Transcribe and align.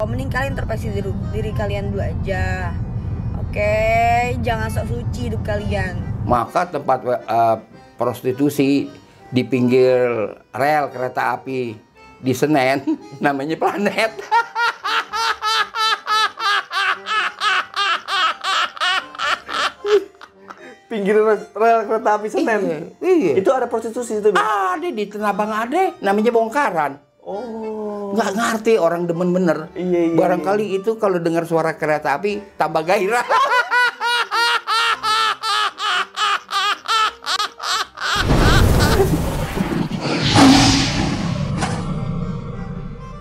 Mending 0.00 0.32
kalian 0.32 0.56
introspeksi 0.56 0.96
diri, 0.96 1.12
diri 1.28 1.52
kalian 1.52 1.92
dulu 1.92 2.00
aja. 2.00 2.72
Oke, 3.36 4.32
jangan 4.40 4.72
sok 4.72 4.88
suci 4.88 5.28
hidup 5.28 5.44
kalian. 5.44 6.00
Maka 6.24 6.72
tempat 6.72 7.04
eh, 7.04 7.56
prostitusi 8.00 8.88
di 9.28 9.42
pinggir 9.44 10.08
rel 10.56 10.88
kereta 10.88 11.36
api 11.36 11.76
di 12.16 12.32
Senen 12.32 12.80
namanya 13.24 13.60
planet. 13.60 14.12
Pinggir 20.88 21.20
rel 21.52 21.80
kereta 21.84 22.10
api 22.16 22.32
Senen. 22.32 22.88
Iya, 23.04 23.12
iya. 23.20 23.34
Itu 23.36 23.52
ada 23.52 23.68
prostitusi 23.68 24.16
itu? 24.16 24.32
Ada 24.32 24.88
di 24.88 25.04
Tanah 25.12 25.36
Abang 25.36 25.52
ada, 25.52 25.92
namanya 26.00 26.32
bongkaran. 26.32 27.09
Oh. 27.20 28.16
Nggak 28.16 28.30
ngerti 28.32 28.72
orang 28.80 29.04
demen 29.04 29.28
bener. 29.36 29.68
Iya, 29.76 30.00
iya, 30.12 30.16
Barangkali 30.16 30.72
itu 30.72 30.96
kalau 30.96 31.20
dengar 31.20 31.44
suara 31.44 31.76
kereta 31.76 32.16
api 32.16 32.40
tambah 32.56 32.80
gairah. 32.80 33.24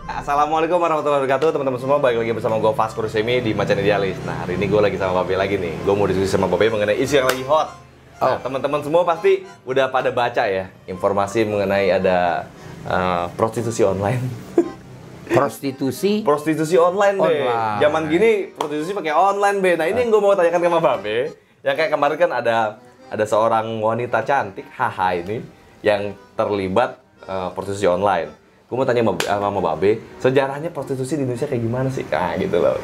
Assalamualaikum 0.09 0.77
warahmatullahi 0.77 1.25
wabarakatuh 1.25 1.49
teman-teman 1.57 1.79
semua 1.81 1.97
balik 1.97 2.21
lagi 2.21 2.33
bersama 2.37 2.61
gue 2.61 2.71
Vasco 2.71 3.01
Rusemi 3.01 3.41
di 3.41 3.51
Macan 3.57 3.81
Idealis 3.81 4.17
Nah 4.25 4.45
hari 4.45 4.61
ini 4.61 4.69
gue 4.69 4.77
lagi 4.77 4.97
sama 4.97 5.25
Babe 5.25 5.33
lagi 5.37 5.57
nih 5.57 5.73
Gue 5.81 5.93
mau 5.97 6.05
diskusi 6.05 6.29
sama 6.29 6.45
Babe 6.45 6.69
mengenai 6.69 6.97
isu 7.01 7.13
yang 7.17 7.27
lagi 7.29 7.43
hot 7.45 7.67
Nah 8.19 8.35
Oh. 8.35 8.35
teman-teman 8.43 8.83
semua 8.83 9.07
pasti 9.07 9.47
udah 9.63 9.87
pada 9.89 10.11
baca 10.11 10.43
ya 10.43 10.67
Informasi 10.85 11.47
mengenai 11.47 11.87
ada 11.87 12.45
uh, 12.85 13.27
prostitusi 13.35 13.81
online 13.83 14.23
Prostitusi 15.29 16.25
Prostitusi 16.25 16.73
online 16.73 17.17
be 17.21 17.45
Online. 17.45 17.77
Zaman 17.77 18.01
gini 18.09 18.29
prostitusi 18.49 18.97
pakai 18.97 19.13
online 19.13 19.57
be 19.61 19.71
Nah 19.77 19.85
ini 19.85 20.01
yang 20.01 20.09
gue 20.09 20.21
mau 20.21 20.33
tanyakan 20.33 20.57
sama 20.57 20.79
Babe 20.81 21.37
Yang 21.61 21.75
kayak 21.77 21.91
kemarin 21.93 22.17
kan 22.17 22.31
ada 22.33 22.57
ada 23.09 23.25
seorang 23.29 23.77
wanita 23.77 24.25
cantik 24.25 24.65
haha 24.73 25.21
ini 25.21 25.45
Yang 25.85 26.17
terlibat 26.33 26.97
uh, 27.29 27.53
prostitusi 27.53 27.85
online 27.85 28.39
gue 28.69 28.77
mau 28.77 28.85
tanya 28.85 29.01
sama 29.01 29.17
sama 29.49 29.61
Babe, 29.65 29.97
sejarahnya 30.21 30.69
prostitusi 30.69 31.17
di 31.17 31.25
Indonesia 31.25 31.49
kayak 31.49 31.63
gimana 31.65 31.89
sih? 31.89 32.05
Nah, 32.05 32.37
gitu 32.37 32.61
loh. 32.61 32.77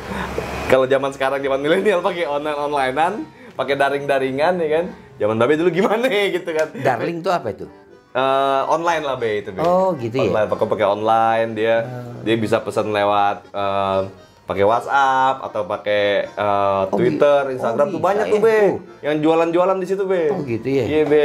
Kalau 0.66 0.90
zaman 0.90 1.14
sekarang 1.14 1.46
zaman 1.46 1.62
milenial 1.62 2.02
pakai 2.02 2.26
online 2.26 2.58
onlinean, 2.58 3.14
pakai 3.54 3.78
daring 3.78 4.10
daringan 4.10 4.58
ya 4.66 4.82
kan? 4.82 4.86
Zaman 5.22 5.38
Babe 5.38 5.62
dulu 5.62 5.70
gimana 5.70 6.10
gitu 6.42 6.50
kan? 6.58 6.74
Darling 6.82 7.22
itu 7.22 7.30
apa 7.30 7.54
itu? 7.54 7.70
Eh, 8.16 8.62
online 8.72 9.04
lah 9.04 9.20
be 9.20 9.44
itu 9.44 9.52
be. 9.52 9.60
Oh, 9.60 9.92
gitu 9.94 10.16
ya? 10.16 10.32
Online 10.32 10.48
pakai 10.48 10.68
pakai 10.72 10.88
online 10.88 11.50
dia 11.52 11.76
dia 12.24 12.36
bisa 12.40 12.64
pesan 12.64 12.88
lewat 12.90 13.44
eh, 13.52 14.00
pakai 14.46 14.64
WhatsApp 14.64 15.44
atau 15.44 15.62
pakai 15.68 16.04
eh, 16.26 16.82
Oh, 16.88 16.96
Twitter, 16.96 17.40
bi- 17.44 17.60
Instagram 17.60 17.88
oh, 17.88 17.92
tuh 17.92 18.02
banyak 18.02 18.26
ya? 18.26 18.32
tuh 18.32 18.40
be. 18.40 18.60
Oh. 18.72 18.76
Yang 19.04 19.16
jualan-jualan 19.20 19.78
di 19.78 19.86
situ 19.86 20.04
be. 20.08 20.32
Oh, 20.32 20.40
gitu 20.42 20.64
ya? 20.66 20.84
Iya 20.88 21.02
be. 21.04 21.22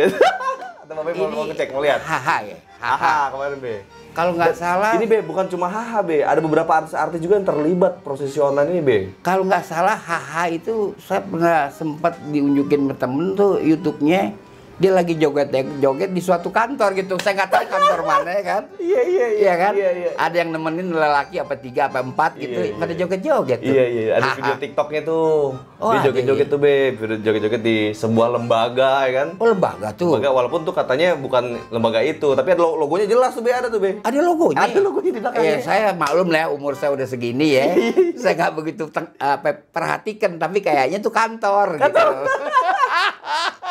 Atau 0.83 0.95
Babe 0.99 1.15
mau, 1.15 1.31
mau 1.31 1.45
ngecek 1.47 1.71
mau 1.71 1.79
lihat. 1.79 2.03
Haha 2.03 2.37
ya. 2.43 2.59
Haha. 2.83 2.99
Haha 2.99 3.25
kemarin 3.31 3.59
be. 3.63 3.75
Kalau 4.11 4.35
nggak 4.35 4.59
salah, 4.59 4.99
Ini 4.99 5.07
be 5.07 5.23
bukan 5.23 5.47
cuma 5.47 5.71
haha 5.71 6.03
be, 6.03 6.27
ada 6.27 6.43
beberapa 6.43 6.67
artis-artis 6.75 7.23
juga 7.23 7.39
yang 7.39 7.47
terlibat 7.47 8.03
prostitusi 8.03 8.43
online 8.43 8.67
ini 8.69 8.83
be. 8.83 8.99
kalau 9.23 9.47
nggak 9.47 9.63
salah 9.63 9.95
haha 9.95 10.51
itu 10.51 10.99
saya 10.99 11.23
pernah 11.23 11.71
sempat 11.71 12.19
diunjukin 12.27 12.91
ke 12.91 12.95
temen 12.99 13.39
tuh 13.39 13.63
YouTube-nya 13.63 14.35
dia 14.81 14.97
lagi 14.97 15.13
joget 15.15 15.53
joget 15.77 16.09
di 16.09 16.23
suatu 16.25 16.49
kantor 16.49 16.97
gitu. 16.97 17.21
Saya 17.21 17.37
nggak 17.37 17.51
tahu 17.53 17.65
kantor 17.69 18.01
mana 18.01 18.31
ya 18.33 18.43
kan. 18.43 18.63
Iya 18.81 19.01
iya 19.05 19.27
Iya 19.31 19.53
kan? 19.55 19.73
Iya 19.77 19.91
iya. 19.93 20.11
Ada 20.17 20.37
yang 20.41 20.51
nemenin 20.57 20.89
lelaki 20.89 21.37
apa 21.37 21.55
tiga 21.61 21.93
apa 21.93 22.01
empat 22.01 22.41
gitu. 22.41 22.57
Iya, 22.57 22.73
iya. 22.73 22.81
Pada 22.81 22.93
joget-joget 22.97 23.59
tuh. 23.61 23.75
Iya 23.77 23.85
iya, 23.85 24.05
ada 24.17 24.25
Haha. 24.25 24.37
video 24.41 24.55
TikToknya 24.57 25.01
tuh. 25.05 25.53
Oh, 25.77 25.93
dia 25.93 26.01
ada, 26.01 26.07
joget-joget 26.09 26.47
iya. 26.49 26.53
tuh 26.53 26.59
be, 26.59 26.75
video 26.97 27.17
joget-joget 27.21 27.61
di 27.61 27.77
sebuah 27.93 28.29
lembaga 28.33 29.05
ya 29.05 29.13
kan. 29.21 29.29
Oh 29.37 29.47
lembaga 29.47 29.93
tuh. 29.93 30.17
Lembaga 30.17 30.33
walaupun 30.33 30.61
tuh 30.65 30.73
katanya 30.73 31.13
bukan 31.13 31.61
lembaga 31.69 32.01
itu, 32.01 32.33
tapi 32.33 32.49
ada 32.49 32.65
lo- 32.65 32.81
logonya 32.81 33.05
jelas 33.05 33.37
tuh 33.37 33.45
be 33.45 33.53
ada 33.53 33.69
tuh 33.69 33.85
be. 33.85 34.01
Ada 34.01 34.19
logonya. 34.25 34.65
Ada 34.65 34.81
logonya 34.81 35.11
di 35.13 35.21
belakangnya. 35.21 35.57
Eh, 35.57 35.61
saya 35.61 35.93
maklum 35.93 36.33
lah 36.33 36.49
umur 36.49 36.73
saya 36.73 36.97
udah 36.97 37.05
segini 37.05 37.53
ya. 37.53 37.69
saya 38.17 38.33
nggak 38.33 38.53
begitu 38.57 38.89
teng- 38.89 39.13
apa, 39.17 39.61
perhatikan, 39.61 40.41
tapi 40.41 40.65
kayaknya 40.65 41.05
tuh 41.05 41.13
kantor, 41.13 41.77
gitu. 41.77 42.01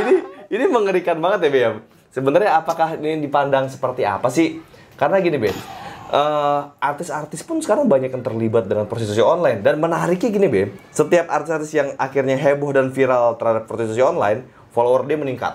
ini 0.00 0.14
ini 0.50 0.64
mengerikan 0.66 1.16
banget 1.18 1.46
ya 1.46 1.50
be. 1.50 1.60
ya. 1.60 1.70
Sebenarnya 2.10 2.58
apakah 2.58 2.98
ini 2.98 3.22
dipandang 3.22 3.70
seperti 3.70 4.02
apa 4.02 4.26
sih? 4.26 4.58
Karena 4.98 5.22
gini 5.22 5.38
be, 5.38 5.48
eh, 5.48 6.60
artis-artis 6.82 7.46
pun 7.46 7.62
sekarang 7.62 7.86
banyak 7.86 8.10
yang 8.10 8.24
terlibat 8.26 8.66
dengan 8.66 8.90
prostitusi 8.90 9.22
online 9.22 9.62
dan 9.62 9.78
menariknya 9.78 10.28
gini 10.28 10.48
be, 10.50 10.62
setiap 10.90 11.30
artis-artis 11.30 11.70
yang 11.70 11.94
akhirnya 11.94 12.34
heboh 12.34 12.74
dan 12.74 12.90
viral 12.90 13.38
terhadap 13.38 13.70
prostitusi 13.70 14.02
online, 14.02 14.42
follower 14.74 15.06
dia 15.06 15.16
meningkat. 15.16 15.54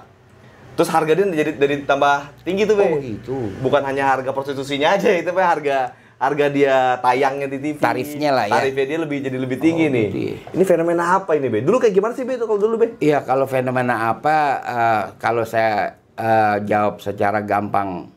Terus 0.80 0.92
harga 0.92 1.12
dia 1.16 1.28
jadi 1.28 1.52
jadi 1.56 1.76
tambah 1.84 2.32
tinggi 2.48 2.64
tuh 2.64 2.76
be. 2.80 2.86
Oh, 2.88 3.00
gitu. 3.00 3.38
Bukan 3.64 3.84
hanya 3.84 4.16
harga 4.16 4.32
prostitusinya 4.32 4.96
aja 4.96 5.12
itu 5.12 5.32
be 5.32 5.44
harga 5.44 5.92
harga 6.16 6.46
dia 6.48 6.76
tayangnya 6.98 7.48
di 7.48 7.58
TV. 7.60 7.78
Tarifnya 7.78 8.32
lah 8.32 8.46
ya. 8.48 8.54
Tarifnya 8.56 8.86
dia 8.86 9.00
lebih 9.00 9.18
jadi 9.22 9.38
lebih 9.38 9.58
tinggi 9.58 9.86
Oh, 9.86 9.92
nih. 9.92 10.08
ya. 10.08 10.36
Ini 10.52 10.64
fenomena 10.64 11.04
apa 11.14 11.32
ini 11.34 11.48
be? 11.48 11.60
Dulu 11.60 11.78
kayak 11.78 11.92
gimana 11.92 12.14
sih 12.14 12.24
be 12.24 12.34
itu 12.34 12.46
kalau 12.46 12.58
dulu 12.58 12.76
be? 12.78 12.88
Iya, 12.98 13.22
kalau 13.22 13.46
fenomena 13.46 14.10
apa, 14.10 14.38
eh, 14.62 15.04
kalau 15.18 15.44
saya 15.44 15.94
eh, 16.14 16.56
jawab 16.64 17.00
secara 17.00 17.44
gampang 17.44 18.08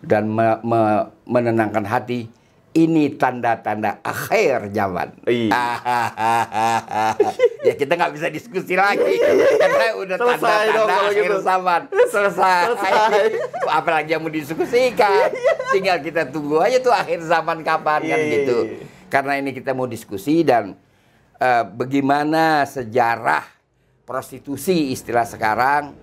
dan 0.00 0.26
me- 0.26 0.58
me- 0.60 1.06
menenangkan 1.24 1.82
hati, 1.84 2.26
ini 2.76 3.16
tanda-tanda 3.16 4.04
akhir 4.04 4.68
zaman. 4.70 5.16
Iya. 5.24 5.48
ya 7.66 7.74
kita 7.74 7.96
nggak 7.96 8.12
bisa 8.12 8.28
diskusi 8.28 8.76
lagi 8.76 9.16
karena 9.56 9.96
udah 9.96 10.16
tanda-tanda 10.20 10.94
akhir 11.08 11.24
gitu. 11.24 11.36
zaman 11.40 11.80
selesai. 12.12 12.76
Selesai. 12.76 13.24
Apalagi 13.64 14.12
yang 14.12 14.20
mau 14.20 14.28
didiskusikan, 14.28 15.32
tinggal 15.72 15.98
kita 16.04 16.28
tunggu 16.28 16.60
aja 16.60 16.76
tuh 16.78 16.92
akhir 16.92 17.24
zaman 17.24 17.64
kapan 17.64 18.04
kan 18.04 18.20
Iya, 18.20 18.30
gitu. 18.36 18.58
iya. 18.68 18.84
Karena 19.08 19.32
ini 19.40 19.56
kita 19.56 19.72
mau 19.72 19.88
diskusi 19.88 20.44
dan 20.44 20.76
eh, 21.40 21.64
bagaimana 21.64 22.68
sejarah 22.68 23.48
prostitusi 24.04 24.92
istilah 24.92 25.24
sekarang 25.24 25.96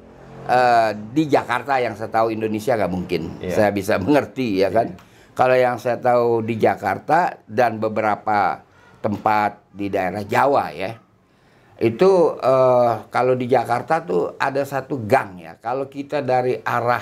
eh, 0.50 0.92
di 1.14 1.30
Jakarta 1.30 1.78
yang 1.78 1.94
saya 1.94 2.10
tahu 2.10 2.34
Indonesia 2.34 2.74
nggak 2.74 2.92
mungkin 2.92 3.38
Iya. 3.38 3.54
saya 3.54 3.70
bisa 3.70 4.02
mengerti 4.02 4.60
ya 4.60 4.74
kan. 4.74 5.13
Kalau 5.34 5.58
yang 5.58 5.82
saya 5.82 5.98
tahu 5.98 6.46
di 6.46 6.62
Jakarta 6.62 7.42
dan 7.50 7.82
beberapa 7.82 8.62
tempat 9.02 9.66
di 9.74 9.90
daerah 9.90 10.22
Jawa 10.22 10.70
ya, 10.70 10.94
itu 11.82 12.12
eh, 12.38 12.92
kalau 13.10 13.34
di 13.34 13.50
Jakarta 13.50 14.06
tuh 14.06 14.38
ada 14.38 14.62
satu 14.62 15.02
gang 15.10 15.42
ya. 15.42 15.58
Kalau 15.58 15.90
kita 15.90 16.22
dari 16.22 16.62
arah 16.62 17.02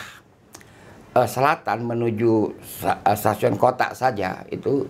eh, 1.11 1.27
selatan 1.27 1.83
menuju 1.83 2.55
eh, 2.87 3.15
stasiun 3.19 3.59
kota 3.59 3.91
saja 3.91 4.47
itu 4.47 4.87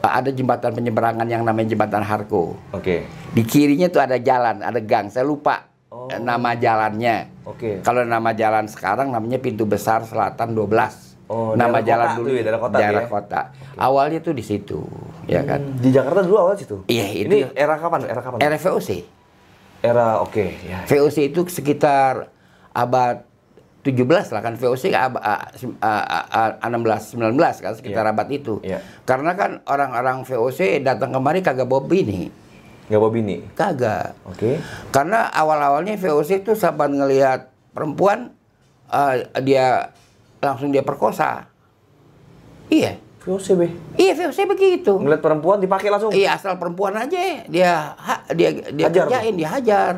eh, 0.00 0.12
ada 0.12 0.32
jembatan 0.32 0.72
penyeberangan 0.72 1.28
yang 1.28 1.44
namanya 1.44 1.76
jembatan 1.76 2.00
Harko. 2.00 2.56
Oke. 2.72 3.04
Di 3.36 3.42
kirinya 3.44 3.92
tuh 3.92 4.00
ada 4.00 4.16
jalan, 4.16 4.64
ada 4.64 4.80
gang. 4.80 5.12
Saya 5.12 5.28
lupa 5.28 5.68
Oh. 5.88 6.04
nama 6.20 6.52
jalannya. 6.52 7.48
Oke. 7.48 7.80
Kalau 7.80 8.04
nama 8.04 8.36
jalan 8.36 8.68
sekarang 8.68 9.08
namanya 9.08 9.40
Pintu 9.40 9.64
Besar 9.64 10.04
Selatan 10.04 10.52
12. 10.52 11.07
Oh, 11.28 11.52
nama 11.52 11.78
jalan 11.78 12.08
kota 12.08 12.16
dulu 12.16 12.26
tuh 12.26 12.34
ya, 12.34 12.42
daerah 12.42 12.60
kota 12.60 12.76
daerah 12.78 13.04
ya? 13.04 13.06
kota. 13.06 13.40
Awalnya 13.76 14.18
tuh 14.18 14.32
di 14.32 14.40
situ, 14.40 14.80
ya 15.24 15.44
kan. 15.44 15.60
Hmm, 15.60 15.76
Di 15.76 15.92
Jakarta 15.92 16.24
dulu 16.24 16.36
awal 16.38 16.56
situ. 16.56 16.88
Iya, 16.88 17.04
itu- 17.06 17.28
Ini 17.28 17.52
era 17.52 17.76
kapan? 17.76 18.00
Era 18.02 18.20
kapan? 18.20 18.40
Era 18.40 18.56
VOC. 18.56 18.90
Era 19.78 20.06
oke, 20.18 20.46
ya. 20.64 20.88
VOC 20.88 21.28
itu 21.28 21.44
sekitar 21.46 22.32
abad 22.72 23.28
17 23.78 24.08
lah 24.28 24.40
kan 24.40 24.56
VOC 24.56 24.90
abad 24.90 25.20
ah, 25.20 25.52
ah, 25.78 26.52
ah, 26.56 26.66
16 26.66 27.14
19 27.14 27.36
kan 27.60 27.72
sekitar 27.72 28.02
Iya. 28.02 28.10
abad 28.10 28.28
itu. 28.28 28.54
Iya. 28.60 28.80
Karena 29.04 29.32
kan 29.32 29.60
orang-orang 29.64 30.24
VOC 30.24 30.80
datang 30.80 31.12
kemari 31.12 31.40
kagak 31.40 31.64
bawa 31.64 31.84
bini, 31.84 32.32
Nggak 32.88 32.98
bawa 32.98 33.12
bini. 33.12 33.36
kagak. 33.52 34.16
Oke. 34.24 34.58
Karena 34.88 35.28
awal-awalnya 35.28 35.92
VOC 35.94 36.42
itu 36.42 36.56
saat 36.56 36.74
ngelihat 36.74 37.52
perempuan 37.70 38.32
ah, 38.88 39.12
dia 39.38 39.92
langsung 40.40 40.70
dia 40.70 40.82
perkosa. 40.82 41.46
Iya. 42.68 43.00
VOC 43.18 43.46
be. 43.54 43.66
Iya 43.94 44.12
VOC 44.14 44.38
begitu. 44.48 44.96
Ngeliat 44.96 45.20
perempuan 45.20 45.58
dipakai 45.58 45.90
langsung. 45.90 46.08
Iya 46.10 46.34
asal 46.34 46.56
perempuan 46.56 46.96
aja 46.96 47.44
dia 47.44 47.92
ha- 47.92 48.24
dia 48.30 48.54
dia 48.72 48.88
Hajar 48.88 49.04
kerjain 49.04 49.34
dia 49.36 49.48
hajar 49.50 49.92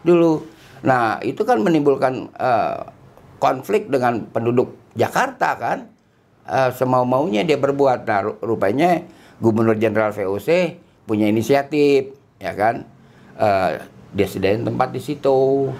dulu. 0.00 0.46
Nah 0.84 1.18
itu 1.20 1.42
kan 1.42 1.58
menimbulkan 1.58 2.30
eh, 2.30 2.78
konflik 3.36 3.88
dengan 3.88 4.28
penduduk 4.28 4.76
Jakarta 4.94 5.58
kan. 5.58 5.78
Eh, 6.46 6.70
semau 6.70 7.02
maunya 7.02 7.42
dia 7.42 7.58
berbuat. 7.58 8.06
Nah 8.06 8.20
ru- 8.22 8.38
rupanya 8.38 9.02
Gubernur 9.42 9.74
Jenderal 9.74 10.14
VOC 10.14 10.78
punya 11.04 11.26
inisiatif 11.26 12.14
ya 12.38 12.54
kan. 12.54 12.86
Eh, 13.34 13.70
dia 14.14 14.26
sediain 14.30 14.62
tempat 14.62 14.94
di 14.94 15.02
situ. 15.02 15.72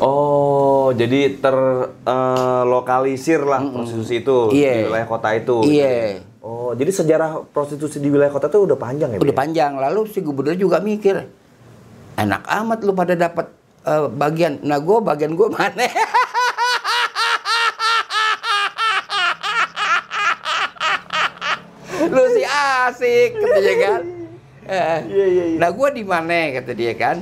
Oh, 0.00 0.92
jadi 0.92 1.36
terlokalisir 1.36 3.42
lah 3.42 3.62
prostitusi 3.62 4.18
itu 4.18 4.50
Iya. 4.50 4.74
di 4.74 4.82
wilayah 4.88 5.04
kota 5.04 5.32
itu. 5.32 5.60
Iya. 5.62 6.18
Oh, 6.40 6.72
jadi 6.72 6.88
sejarah 6.88 7.44
prostitusi 7.46 7.96
di 7.96 8.08
wilayah 8.08 8.28
kota 8.28 8.48
itu 8.48 8.64
udah 8.64 8.74
panjang 8.74 9.12
ya? 9.12 9.18
Udah 9.18 9.30
Be? 9.30 9.36
panjang. 9.36 9.76
Lalu 9.76 10.08
si 10.08 10.20
gubernur 10.20 10.56
juga 10.56 10.80
mikir, 10.80 11.28
enak 12.16 12.42
amat 12.42 12.78
lu 12.80 12.92
pada 12.92 13.14
dapat 13.14 13.46
eh, 13.82 14.06
bagian. 14.08 14.58
Nah 14.62 14.78
gue 14.78 14.96
bagian 15.00 15.32
gue 15.32 15.48
mana? 15.48 15.84
lu 22.06 22.22
sih 22.32 22.46
asik 22.46 23.28
katanya 23.36 23.74
kan. 23.78 24.00
Eh, 24.70 24.98
Iya, 25.10 25.26
iya, 25.26 25.44
iya. 25.50 25.56
Nah 25.58 25.68
gue 25.70 25.88
di 25.92 26.04
mana 26.04 26.34
kata 26.54 26.72
dia 26.72 26.92
kan. 26.94 27.16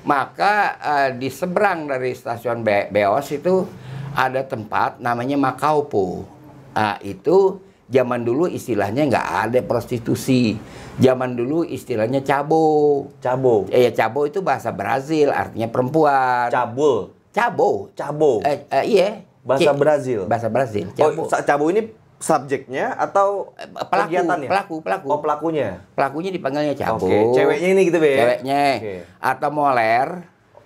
Maka 0.00 0.54
eh, 0.76 1.08
di 1.14 1.28
seberang 1.28 1.84
dari 1.84 2.12
stasiun 2.12 2.64
Be- 2.64 2.88
Beos 2.88 3.28
itu 3.28 3.68
ada 4.10 4.40
tempat 4.42 4.96
namanya 4.98 5.36
Makaupo. 5.36 6.24
Nah, 6.72 6.96
itu 7.00 7.60
zaman 7.86 8.22
dulu 8.22 8.46
istilahnya 8.46 9.04
nggak 9.06 9.28
ada 9.44 9.60
prostitusi. 9.60 10.56
Zaman 10.96 11.34
dulu 11.34 11.62
istilahnya 11.62 12.20
cabo. 12.20 13.08
Cabo. 13.20 13.68
Eh, 13.68 13.84
ya 13.84 13.92
cabo 13.94 14.24
itu 14.24 14.40
bahasa 14.40 14.72
Brazil, 14.72 15.30
artinya 15.30 15.68
perempuan. 15.68 16.48
Cabul. 16.48 17.12
Cabo. 17.30 17.92
Cabo. 17.92 18.40
Eh, 18.42 18.64
eh, 18.66 18.84
iya. 18.86 19.08
Bahasa 19.40 19.72
C- 19.72 19.78
Brazil. 19.78 20.20
Bahasa 20.26 20.48
Brazil. 20.48 20.86
Oh, 20.90 20.96
Cabo. 20.96 21.22
sa- 21.28 21.44
cabo 21.44 21.68
ini 21.68 21.88
subjeknya 22.20 22.92
atau 22.94 23.56
Eh, 23.56 23.64
pelaku, 23.82 24.06
kegiatannya? 24.06 24.46
pelaku, 24.46 24.74
pelaku. 24.80 25.06
Oh, 25.08 25.18
pelakunya. 25.18 25.80
Pelakunya 25.90 26.30
dipanggilnya 26.30 26.76
cabo. 26.76 27.02
Oke, 27.02 27.32
ceweknya 27.32 27.68
ini 27.70 27.82
gitu, 27.82 27.98
Be. 27.98 28.12
Ceweknya. 28.14 28.64
Oke. 28.76 28.94
Atau 29.18 29.48
moler. 29.50 30.08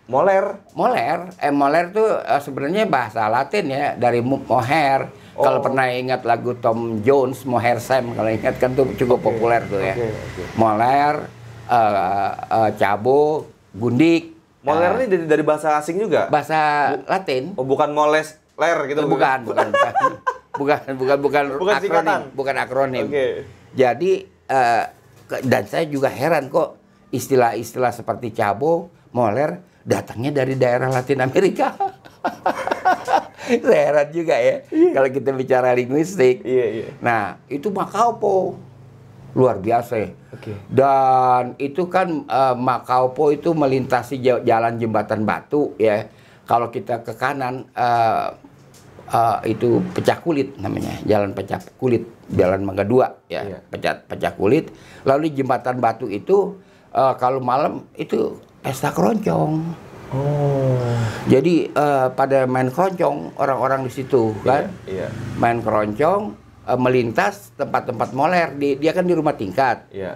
Moler. 0.04 0.60
Moler, 0.74 1.32
eh 1.38 1.48
moler 1.48 1.88
tuh 1.88 2.04
eh, 2.18 2.36
sebenarnya 2.36 2.84
bahasa 2.84 3.24
Latin 3.26 3.64
ya 3.66 3.94
dari 3.94 4.20
mohair. 4.20 5.08
Kalau 5.32 5.58
Oh. 5.58 5.64
pernah 5.64 5.88
ingat 5.88 6.22
lagu 6.22 6.54
Tom 6.54 7.00
Jones, 7.00 7.42
Mohair 7.42 7.78
Sam, 7.78 8.12
kalau 8.12 8.28
ingat 8.28 8.54
kan 8.54 8.70
tuh 8.70 8.86
cukup 8.94 9.18
Oke, 9.18 9.26
populer 9.32 9.62
tuh 9.64 9.80
ya. 9.80 9.94
oke, 9.94 10.06
oke. 10.06 10.42
Moler, 10.54 11.14
eh, 11.66 12.30
eh, 12.52 12.70
cabo, 12.76 13.46
gundik. 13.72 14.30
Moler 14.60 14.92
eh, 14.92 14.96
ini 14.96 15.06
dari, 15.08 15.24
dari 15.26 15.42
bahasa 15.42 15.74
asing 15.74 15.98
juga? 15.98 16.28
bahasa 16.28 16.58
Latin. 17.04 17.54
Oh, 17.54 17.62
bukan 17.62 17.90
moles 17.90 18.38
ler 18.54 18.78
gitu. 18.86 19.02
bukan, 19.04 19.42
bukan, 19.42 19.66
bukan, 19.68 19.92
bukan, 20.54 20.80
bukan, 20.94 21.18
bukan, 21.18 21.44
Bukan 21.56 21.74
singkatan. 21.78 22.06
akronim, 22.20 22.22
bukan 22.32 22.54
akronim. 22.56 23.06
Oke. 23.06 23.26
Jadi 23.72 24.12
ke- 25.24 25.42
dan 25.42 25.64
saya 25.64 25.84
juga 25.84 26.06
heran 26.06 26.46
kok 26.46 26.78
istilah-istilah 27.10 27.90
seperti 27.90 28.30
cabo, 28.30 28.90
moler 29.10 29.58
datangnya 29.82 30.30
dari 30.34 30.54
daerah 30.54 30.88
Latin 30.88 31.20
Amerika. 31.20 31.74
saya 33.44 33.82
heran 33.84 34.08
juga 34.10 34.34
ya 34.34 34.64
kalau 34.90 35.08
kita 35.08 35.30
bicara 35.30 35.72
linguistik. 35.72 36.40
Iya, 36.42 36.66
iya. 36.72 36.86
Nah, 36.98 37.36
itu 37.46 37.68
Makaupo. 37.68 38.56
Luar 39.34 39.58
biasa 39.58 39.98
ya. 39.98 40.08
Oke. 40.30 40.54
Dan 40.66 41.58
itu 41.58 41.84
kan 41.86 42.24
eh, 42.24 42.54
Makaupo 42.54 43.28
itu 43.28 43.50
melintasi 43.50 44.18
ja- 44.18 44.40
jalan 44.40 44.78
jembatan 44.78 45.22
batu 45.22 45.74
ya. 45.76 46.06
Kalau 46.44 46.68
kita 46.68 47.02
ke 47.02 47.12
kanan 47.14 47.66
eh, 47.70 48.26
eh, 49.06 49.38
itu 49.50 49.84
pecah 49.92 50.18
kulit 50.18 50.56
namanya, 50.56 50.96
jalan 51.04 51.32
pecah 51.32 51.60
kulit, 51.76 52.04
jalan 52.30 52.64
Mangga 52.64 52.84
Dua 52.84 53.08
ya, 53.26 53.44
Iya. 53.44 53.58
pecah 53.68 53.94
pecah 54.04 54.32
kulit. 54.32 54.72
Lalu 55.04 55.28
di 55.28 55.42
jembatan 55.42 55.78
batu 55.78 56.06
itu 56.06 56.56
eh, 56.90 57.14
kalau 57.18 57.42
malam 57.42 57.84
itu 57.94 58.38
pesta 58.62 58.88
keroncong. 58.88 59.60
Oh. 60.14 60.78
Jadi 61.26 61.66
eh, 61.68 62.06
pada 62.14 62.46
main 62.46 62.70
keroncong 62.70 63.34
orang-orang 63.34 63.82
di 63.82 63.92
situ 63.92 64.30
kan 64.40 64.70
Iya. 64.86 65.10
main 65.36 65.58
keroncong 65.58 66.38
eh, 66.64 66.78
melintas 66.78 67.50
tempat-tempat 67.56 68.14
moler 68.14 68.54
di 68.54 68.78
dia 68.78 68.94
kan 68.94 69.02
di 69.02 69.12
rumah 69.12 69.34
tingkat 69.34 69.90
Iya. 69.90 70.14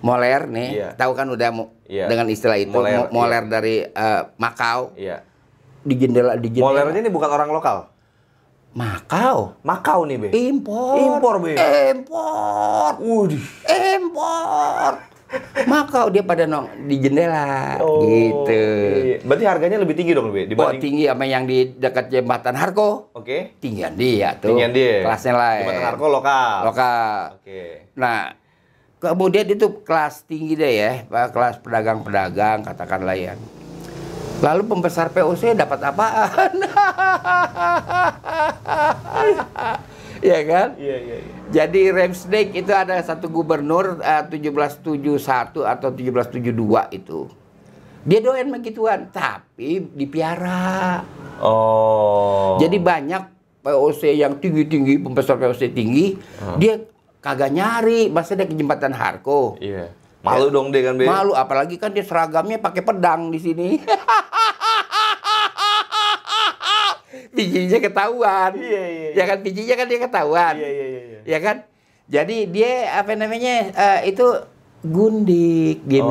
moler 0.00 0.46
nih 0.46 0.68
Iya. 0.70 0.88
tahu 0.94 1.12
kan 1.12 1.26
udah 1.26 1.50
Iya. 1.84 2.06
dengan 2.06 2.30
istilah 2.30 2.56
itu 2.56 2.70
Moler, 2.72 3.10
mo- 3.10 3.10
moler 3.10 3.42
iya. 3.42 3.50
dari 3.50 3.76
eh, 3.82 4.22
Makau 4.38 4.94
Iya. 4.94 5.18
di 5.82 5.94
jendela 5.98 6.38
di 6.38 6.46
jendela 6.46 6.70
Molernya 6.70 7.00
ini 7.02 7.10
bukan 7.10 7.28
orang 7.28 7.50
lokal. 7.50 7.89
Makau 8.70 9.58
Makau 9.66 10.06
nih, 10.06 10.16
Be. 10.16 10.28
impor 10.30 10.94
Impor, 10.94 11.34
Be. 11.42 11.58
impor 11.90 12.92
Udih. 13.02 13.42
impor 13.66 14.92
Makau 15.66 16.10
dia 16.10 16.26
pada 16.26 16.42
nong 16.42 16.90
di 16.90 16.98
jendela 16.98 17.78
gitu 18.02 18.50
iya. 18.50 19.22
Berarti 19.22 19.44
harganya 19.46 19.78
lebih 19.78 19.94
tinggi 19.94 20.10
dong, 20.10 20.30
Be, 20.30 20.46
dibanding 20.46 20.82
tinggi 20.82 21.02
sama 21.06 21.22
yang 21.22 21.46
di 21.46 21.70
dekat 21.70 22.10
jembatan 22.10 22.58
Harko 22.58 23.14
Oke. 23.14 23.54
tinggian 23.62 23.94
dia 23.94 24.34
tuh 24.38 24.50
Tinggian 24.50 24.74
dia. 24.74 25.06
kelasnya 25.06 25.34
lain 25.34 25.62
Jembatan 25.66 25.86
Harko 25.86 26.06
lokal. 26.10 26.54
lokal 26.66 27.14
Oke. 27.38 27.62
Nah, 27.94 28.34
kemudian 28.98 29.46
itu 29.46 29.66
kelas 29.86 30.26
tinggi 30.26 30.58
deh 30.58 30.72
ya, 30.72 30.92
kelas 31.08 31.62
pedagang-pedagang 31.62 32.66
katakanlah 32.66 33.14
ya. 33.14 33.34
Lalu 34.40 34.62
pembesar 34.64 35.12
POC 35.12 35.52
dapat 35.52 35.80
apaan? 35.84 36.52
ya 40.32 40.40
kan? 40.48 40.68
Iya, 40.80 40.96
iya, 40.96 41.16
iya. 41.20 41.32
Jadi 41.52 41.92
Remsdek 41.92 42.56
itu 42.56 42.72
ada 42.72 42.96
satu 43.04 43.28
gubernur 43.28 44.00
eh, 44.00 44.24
1771 44.32 45.60
atau 45.60 45.88
1772 45.92 46.96
itu. 46.96 47.28
Dia 48.00 48.24
doyan 48.24 48.48
begituan, 48.48 49.12
tapi 49.12 49.84
dipiara. 49.92 51.04
Oh. 51.44 52.56
Jadi 52.56 52.80
banyak 52.80 53.22
POC 53.60 54.16
yang 54.16 54.40
tinggi-tinggi, 54.40 55.04
pembesar 55.04 55.36
POC 55.36 55.68
tinggi, 55.76 56.16
dia 56.56 56.80
kagak 57.20 57.52
nyari, 57.52 58.08
masa 58.08 58.32
dia 58.32 58.48
ke 58.48 58.56
jembatan 58.56 58.96
Harko. 58.96 59.60
Iya. 59.60 59.92
Malu 60.20 60.52
dong 60.52 60.68
deh 60.68 60.84
kan, 60.84 61.00
Be. 61.00 61.08
Malu, 61.08 61.32
apalagi 61.32 61.80
kan 61.80 61.88
dia 61.96 62.04
seragamnya 62.04 62.60
pakai 62.60 62.84
pedang 62.84 63.32
di 63.32 63.40
sini. 63.40 63.68
Bijinya 67.34 67.78
ketahuan. 67.80 68.52
Iya, 68.58 68.82
iya, 68.84 69.08
iya. 69.14 69.16
Ya 69.16 69.24
kan, 69.24 69.38
bijinya 69.40 69.74
kan 69.80 69.86
dia 69.88 69.98
ketahuan. 70.02 70.54
Iya, 70.60 70.68
iya, 70.68 70.84
iya, 70.86 71.00
iya. 71.00 71.20
Ya 71.24 71.38
kan? 71.40 71.56
Jadi 72.10 72.36
dia 72.50 73.00
apa 73.00 73.14
namanya? 73.14 73.70
eh, 73.70 74.10
itu 74.10 74.26
gundik, 74.80 75.84
dia. 75.84 76.04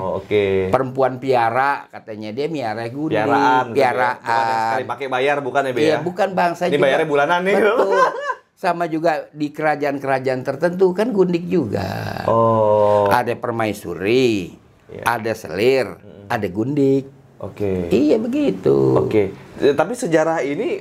Oh, 0.00 0.20
oke. 0.20 0.72
Perempuan 0.72 1.20
piara 1.20 1.86
katanya 1.88 2.32
dia 2.32 2.46
miara 2.48 2.84
gundik. 2.88 3.20
Piaraan. 3.20 3.64
ya. 3.70 3.74
Piaraan. 3.76 4.20
Bukan 4.20 4.64
sekali 4.68 4.84
pakai 4.88 5.06
bayar 5.08 5.36
bukan 5.40 5.62
ya, 5.64 5.72
Be 5.72 5.80
Iya, 5.80 5.88
ya? 5.88 5.98
bukan 6.00 6.28
bangsa 6.32 6.62
Ini 6.68 6.76
bayarnya 6.80 7.08
bulanan 7.08 7.40
nih. 7.44 7.54
Betul. 7.56 7.88
Sama 8.64 8.88
juga 8.88 9.28
di 9.28 9.52
kerajaan-kerajaan 9.52 10.40
tertentu 10.40 10.96
kan 10.96 11.12
gundik 11.12 11.44
juga. 11.44 12.24
Oh. 12.24 13.12
Ada 13.12 13.36
permaisuri, 13.36 14.56
Iya. 14.88 15.04
ada 15.04 15.32
selir, 15.36 16.00
ada 16.32 16.48
gundik. 16.48 17.04
Oke. 17.44 17.92
Iya 17.92 18.16
begitu. 18.16 18.96
Oke. 18.96 19.36
Eh, 19.60 19.76
Tapi 19.76 19.92
sejarah 19.92 20.40
ini 20.40 20.80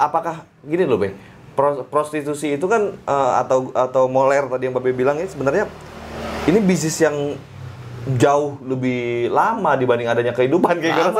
apakah 0.00 0.48
gini 0.64 0.88
loh, 0.88 0.96
Be? 0.96 1.12
Pro- 1.52 1.84
prostitusi 1.84 2.56
itu 2.56 2.64
kan 2.64 2.96
eh, 2.96 3.32
atau 3.36 3.68
atau 3.76 4.08
moler 4.08 4.48
tadi 4.48 4.64
yang 4.64 4.72
Babe 4.72 4.96
bilang 4.96 5.20
ini 5.20 5.28
sebenarnya 5.28 5.68
ini 6.48 6.64
bisnis 6.64 6.96
yang 6.96 7.36
jauh 8.16 8.56
lebih 8.64 9.28
lama 9.28 9.76
dibanding 9.76 10.08
adanya 10.08 10.32
kehidupan 10.32 10.80
kayak. 10.80 11.12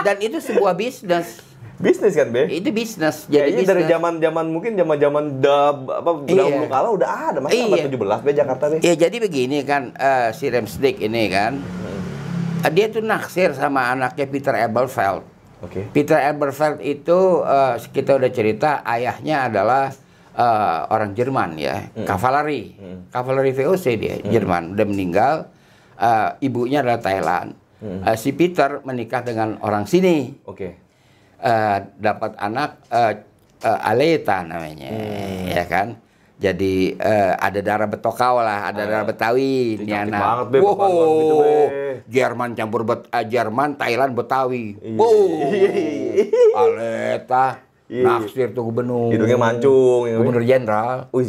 Dan 0.00 0.16
itu 0.24 0.40
sebuah 0.40 0.72
bisnis. 0.72 1.44
Bisnis 1.74 2.14
kan, 2.14 2.30
Be? 2.30 2.46
Itu 2.48 2.70
bisnis. 2.70 3.26
Jadi 3.26 3.50
Kayaknya 3.50 3.62
dari 3.64 3.82
bisnis. 3.82 3.90
zaman-zaman 3.90 4.44
mungkin 4.46 4.72
zaman-zaman 4.74 5.24
dab 5.38 5.78
apa 5.86 6.10
Iya. 6.24 6.36
dahulu 6.40 6.66
kala 6.66 6.88
udah 6.92 7.08
ada 7.28 7.38
masa 7.38 7.52
Iya. 7.52 7.66
abad 7.66 7.78
17 7.84 8.20
Be 8.20 8.30
Jakarta 8.32 8.64
Be. 8.68 8.76
Ya 8.78 8.94
jadi 8.94 9.16
begini 9.18 9.58
kan 9.62 9.90
eh, 9.92 10.30
si 10.30 10.46
Remsdek 10.46 10.96
ini 11.00 11.26
kan 11.28 11.58
eh, 12.62 12.70
dia 12.70 12.86
tuh 12.88 13.02
naksir 13.02 13.52
sama 13.52 13.90
anaknya 13.90 14.24
Peter 14.24 14.54
Eberfeld. 14.54 15.26
Oke. 15.60 15.90
Peter 15.90 16.18
Eberfeld 16.20 16.78
itu 16.78 17.18
eh, 17.42 17.74
kita 17.84 18.10
udah 18.14 18.30
cerita 18.30 18.70
ayahnya 18.84 19.36
adalah 19.44 19.90
eh, 20.30 20.78
orang 20.88 21.10
Jerman 21.12 21.50
ya, 21.56 21.90
kavaleri, 22.00 22.78
kavaleri 23.08 23.50
VOC 23.52 23.84
dia 23.94 24.14
Jerman 24.20 24.72
udah 24.72 24.86
meninggal, 24.86 25.36
Eh, 25.94 26.30
ibunya 26.42 26.82
adalah 26.82 26.98
Thailand. 26.98 27.54
Eh, 27.78 28.16
si 28.16 28.30
Peter 28.30 28.82
menikah 28.82 29.22
dengan 29.22 29.62
orang 29.62 29.86
sini, 29.86 30.34
Oke. 30.42 30.74
Eh, 31.44 31.78
dapat 32.00 32.40
anak 32.40 32.88
eh, 32.88 33.20
eh, 33.60 33.78
Aleta 33.84 34.40
namanya, 34.48 34.88
ya 35.44 35.64
kan. 35.68 35.92
Jadi 36.40 36.96
eh, 36.96 37.32
ada 37.36 37.60
darah 37.60 37.84
Betokau 37.84 38.40
lah, 38.40 38.72
ada 38.72 38.88
darah 38.88 39.04
Betawi 39.04 39.76
ini 39.76 39.92
anak. 39.92 40.24
banget, 40.24 40.46
Be, 40.48 40.58
perempuan 40.64 41.08
gitu, 41.20 41.34
Be. 41.36 41.52
Jerman 42.08 42.48
campur 42.56 42.88
bet, 42.88 43.12
eh, 43.12 43.24
Jerman, 43.28 43.76
Thailand, 43.76 44.16
Betawi. 44.16 44.72
Iya. 44.80 44.96
Wow. 44.96 45.20
Aleta, 46.64 47.46
Iya. 47.92 48.02
naksir 48.08 48.56
tuh 48.56 48.64
gubernur. 48.64 49.12
Hidungnya 49.12 49.36
mancung 49.36 50.08
ya, 50.08 50.16
Be. 50.16 50.20
Gubernur 50.24 50.44
jenderal. 50.48 50.98
Wih, 51.12 51.28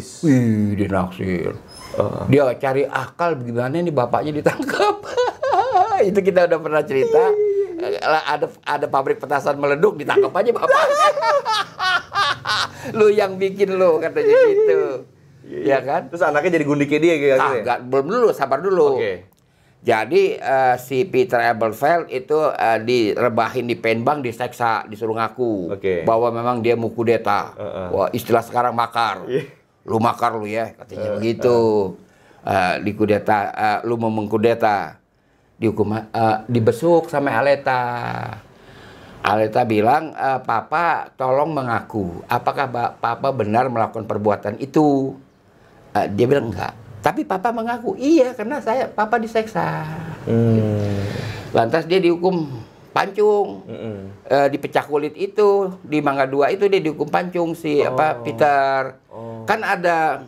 dia 0.80 0.88
naksir. 0.88 1.60
Heeh. 2.00 2.24
Dia 2.32 2.56
cari 2.56 2.88
akal 2.88 3.36
bagaimana 3.36 3.84
nih 3.84 3.92
bapaknya 3.92 4.32
ditangkap. 4.32 4.96
Itu 6.08 6.20
kita 6.24 6.48
udah 6.48 6.60
pernah 6.64 6.84
cerita. 6.88 7.36
Ada 8.06 8.48
ada 8.64 8.86
pabrik 8.88 9.20
petasan 9.20 9.60
meleduk 9.60 10.00
ditangkap 10.00 10.32
aja 10.32 10.50
bapaknya. 10.56 11.08
lu 12.98 13.10
yang 13.10 13.36
bikin 13.36 13.76
lu 13.76 13.98
katanya 13.98 14.36
gitu. 14.50 14.82
ya 15.46 15.82
kan? 15.82 16.10
Terus 16.10 16.24
anaknya 16.26 16.62
jadi 16.62 16.66
gundiknya 16.66 17.00
dia 17.02 17.16
gitu. 17.18 17.38
Kagak, 17.38 17.80
belum 17.86 18.06
dulu, 18.10 18.28
sabar 18.34 18.60
dulu. 18.62 18.98
Oke. 18.98 19.36
Jadi 19.86 20.34
eh, 20.34 20.76
si 20.82 21.06
Peter 21.06 21.38
Abelfeld 21.38 22.10
itu 22.10 22.50
eh, 22.58 22.80
direbahin 22.82 23.70
di 23.70 23.78
penbang, 23.78 24.26
diseksa, 24.26 24.90
disuruh 24.90 25.14
ngaku 25.14 25.78
Oke. 25.78 26.02
bahwa 26.02 26.34
memang 26.34 26.66
dia 26.66 26.74
mau 26.74 26.90
kudeta. 26.90 27.54
Heeh. 27.54 27.88
Wah, 27.94 28.10
istilah 28.10 28.42
sekarang 28.42 28.74
makar. 28.74 29.30
Iya. 29.30 29.46
Lu 29.86 30.02
makar 30.02 30.34
lu 30.34 30.50
ya, 30.50 30.74
katanya 30.74 31.22
begitu. 31.22 31.94
Eh, 32.42 32.76
di 32.82 32.92
kudeta, 32.98 33.54
eh, 33.54 33.80
lu 33.86 34.02
mau 34.02 34.10
mengkudeta. 34.10 34.98
Dihukum 35.56 35.96
eh, 35.96 36.04
dibesuk 36.46 37.08
sama 37.08 37.32
Aleta. 37.32 37.82
Aleta 39.26 39.66
bilang, 39.66 40.14
"Eh, 40.14 40.40
Papa 40.44 41.10
tolong 41.16 41.50
mengaku, 41.50 42.22
apakah 42.26 42.66
ba- 42.68 42.94
Papa 42.94 43.32
benar 43.32 43.66
melakukan 43.68 44.06
perbuatan 44.06 44.60
itu? 44.60 45.18
Eh, 45.96 46.06
dia 46.12 46.28
bilang 46.28 46.54
enggak. 46.54 46.76
Tapi 47.02 47.24
Papa 47.24 47.50
mengaku, 47.50 47.96
iya 47.96 48.34
karena 48.34 48.60
saya 48.60 48.86
Papa 48.86 49.18
diseksa. 49.18 49.86
Hmm. 50.26 51.02
Lantas 51.54 51.86
dia 51.86 51.98
dihukum 51.98 52.50
pancung, 52.92 53.64
Mm-mm. 53.66 53.98
Eh, 54.24 54.48
dipecah 54.50 54.84
kulit 54.84 55.14
itu 55.14 55.74
di 55.82 56.00
Mangga 56.00 56.26
Dua 56.26 56.48
itu 56.48 56.66
dia 56.66 56.80
dihukum 56.80 57.08
pancung 57.08 57.52
si 57.54 57.80
apa 57.80 58.20
Peter. 58.22 59.00
Oh. 59.08 59.42
Kan 59.44 59.62
ada 59.62 60.26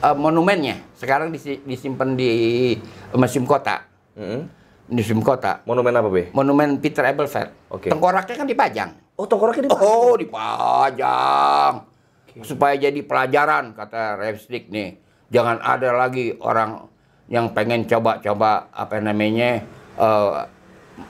eh, 0.00 0.16
monumennya. 0.16 0.82
Sekarang 0.94 1.30
disi- 1.30 1.62
disimpan 1.62 2.14
di 2.14 2.74
Museum 3.12 3.44
Kota. 3.44 3.93
Mm-mm. 4.14 4.42
Museum 4.84 5.20
Kota. 5.24 5.64
Monumen 5.64 5.96
apa, 5.96 6.08
Be? 6.12 6.28
Monumen 6.36 6.76
Peter 6.76 7.04
Abelfeld. 7.08 7.50
Oke. 7.72 7.88
Tengkoraknya 7.88 8.34
kan 8.36 8.46
dipajang. 8.48 8.90
Oh, 9.16 9.24
tengkoraknya 9.24 9.64
di 9.64 9.70
Oh, 9.72 10.14
dipajang. 10.18 11.72
Supaya 12.42 12.74
jadi 12.76 13.00
pelajaran 13.00 13.72
kata 13.72 14.18
Repstik 14.20 14.68
nih. 14.68 14.98
Jangan 15.32 15.62
ada 15.62 15.94
lagi 15.94 16.36
orang 16.42 16.84
yang 17.32 17.56
pengen 17.56 17.88
coba-coba 17.88 18.68
apa 18.74 19.00
namanya 19.00 19.64
eh, 19.96 20.32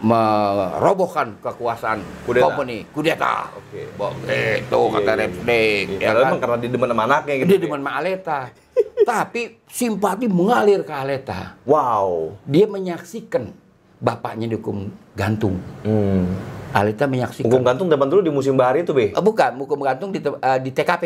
merobohkan 0.01 1.37
kekuasaan 1.43 2.01
Kudeta. 2.25 2.45
company, 2.47 2.87
kudeta. 2.95 3.51
Oke. 3.59 3.91
Begitu 3.91 4.81
kata 4.95 5.11
iya. 5.13 5.21
Repstik. 5.25 5.85
Iya, 5.99 6.11
ya 6.13 6.23
kan? 6.23 6.33
karena 6.39 6.57
didemen 6.63 6.89
sama 6.93 7.03
anaknya 7.11 7.35
gitu. 7.43 7.49
Dia 7.51 7.59
demen 7.59 7.81
sama 7.83 7.93
Aleta. 7.99 8.41
Tapi 9.05 9.61
simpati 9.69 10.27
mengalir 10.27 10.81
ke 10.83 10.93
Aleta. 10.93 11.61
Wow. 11.69 12.41
Dia 12.49 12.65
menyaksikan 12.65 13.53
bapaknya 14.01 14.49
dihukum 14.51 14.89
gantung. 15.15 15.61
Hmm. 15.85 16.29
Aleta 16.75 17.07
menyaksikan. 17.07 17.47
Hukum 17.47 17.63
gantung 17.63 17.87
zaman 17.87 18.11
dulu 18.11 18.21
di 18.27 18.33
musim 18.35 18.59
bahari 18.59 18.83
itu, 18.83 18.91
Be. 18.91 19.15
Eh, 19.15 19.23
bukan, 19.23 19.55
hukum 19.63 19.79
gantung 19.79 20.11
di, 20.11 20.19
eh, 20.19 20.59
di 20.59 20.71
TKP. 20.75 21.05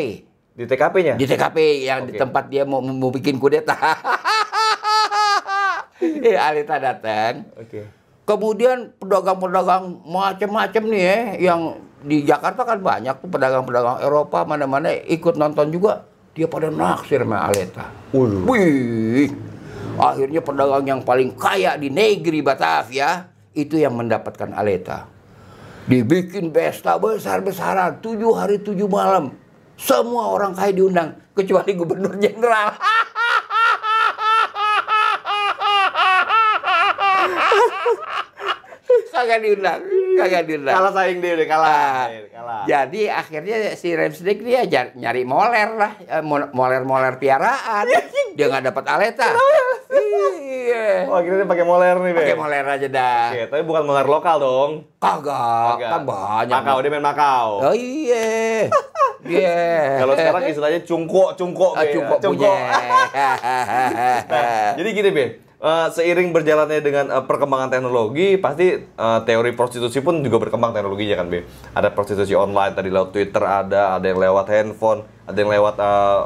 Di 0.57 0.65
TKP-nya. 0.65 1.13
Di 1.15 1.25
TKP 1.29 1.57
yang 1.85 2.09
di 2.09 2.17
Oke. 2.17 2.19
tempat 2.19 2.49
dia 2.49 2.65
mau, 2.65 2.81
mau 2.81 3.13
bikin 3.13 3.37
kudeta. 3.37 3.77
Eh, 5.99 6.39
Alita 6.39 6.79
datang. 6.79 7.43
Oke. 7.59 7.83
Kemudian 8.23 8.95
pedagang-pedagang 9.03 9.99
macam-macam 10.07 10.83
nih 10.87 11.03
ya, 11.03 11.17
yang 11.51 11.75
di 11.99 12.23
Jakarta 12.23 12.63
kan 12.63 12.79
banyak 12.79 13.19
tuh 13.19 13.27
pedagang-pedagang 13.27 13.99
Eropa 13.99 14.47
mana-mana 14.47 14.95
ikut 14.95 15.35
nonton 15.35 15.75
juga. 15.75 16.07
Dia 16.37 16.47
pada 16.47 16.69
naksir 16.69 17.21
sama 17.25 17.49
Aleta. 17.49 17.89
Wih, 18.13 19.33
akhirnya 19.97 20.41
pedagang 20.41 20.85
yang 20.85 21.01
paling 21.03 21.33
kaya 21.35 21.75
di 21.75 21.89
negeri 21.89 22.39
Batavia 22.45 23.27
itu 23.57 23.75
yang 23.81 23.97
mendapatkan 23.97 24.53
Aleta. 24.53 25.09
Dibikin 25.89 26.53
pesta 26.53 27.01
besar-besaran, 27.01 27.97
tujuh 27.99 28.31
hari 28.37 28.61
tujuh 28.61 28.85
malam. 28.85 29.33
Semua 29.79 30.29
orang 30.29 30.53
kaya 30.53 30.69
diundang, 30.75 31.17
kecuali 31.33 31.73
gubernur 31.73 32.13
jenderal. 32.21 32.77
kagak 39.19 39.43
diundang, 39.43 39.83
kagak 40.19 40.43
diundang. 40.45 40.73
Kalah 40.73 40.91
saing 40.91 41.17
dia 41.17 41.31
udah 41.33 41.47
kalah. 41.47 41.69
Ah, 41.69 42.05
kalah. 42.29 42.63
Jadi 42.63 43.01
akhirnya 43.05 43.55
si 43.73 43.89
Remsdik 43.91 44.39
dia 44.41 44.61
nyari 44.93 45.23
moler 45.23 45.69
lah, 45.71 45.91
eh, 46.01 46.21
mo- 46.21 46.51
moler-moler 46.51 47.15
piaraan. 47.17 47.85
dia 48.35 48.45
nggak 48.47 48.65
dapat 48.65 48.85
aleta. 48.87 49.29
Iya. 49.89 51.09
Oh, 51.09 51.17
akhirnya 51.17 51.43
dia 51.43 51.49
pakai 51.49 51.65
moler 51.65 51.95
nih, 51.97 52.11
Be. 52.11 52.19
Pakai 52.21 52.37
moler 52.37 52.61
aja 52.63 52.87
dah. 52.87 53.25
Oke, 53.31 53.43
tapi 53.47 53.63
bukan 53.63 53.83
moler 53.83 54.05
lokal 54.05 54.35
dong. 54.37 54.71
Kagak, 54.97 55.75
Agak. 55.75 55.89
kan 55.89 56.01
banyak. 56.03 56.55
Makau, 56.55 56.77
dia 56.79 56.89
main 56.89 57.01
Makau. 57.01 57.47
Oh 57.63 57.73
iya. 57.73 58.67
Iya. 59.19 59.59
Kalau 59.99 60.13
sekarang 60.13 60.43
istilahnya 60.45 60.79
cungko, 60.81 61.33
cungko, 61.33 61.73
Ah, 61.73 61.83
Be. 61.83 61.91
cukup 61.91 62.17
punya. 62.21 62.53
Nah, 64.29 64.73
jadi 64.75 64.89
gini, 64.93 65.09
Be. 65.09 65.25
Eh, 65.59 65.87
seiring 65.91 66.31
berjalannya 66.31 66.79
dengan 66.79 67.11
eh, 67.11 67.23
perkembangan 67.27 67.67
teknologi, 67.67 68.39
pasti 68.39 68.79
eh, 68.79 69.19
teori 69.27 69.51
prostitusi 69.51 69.99
pun 69.99 70.23
juga 70.23 70.39
berkembang 70.39 70.71
teknologinya 70.71 71.19
kan, 71.19 71.27
Be. 71.27 71.43
Ada 71.75 71.91
prostitusi 71.91 72.31
online, 72.31 72.79
tadi 72.79 72.87
lewat 72.87 73.11
Twitter 73.11 73.43
ada, 73.43 73.99
ada 73.99 74.05
yang 74.07 74.23
lewat 74.23 74.47
handphone, 74.47 75.03
ada 75.27 75.35
yang 75.35 75.51
lewat 75.51 75.75
eh, 75.75 76.19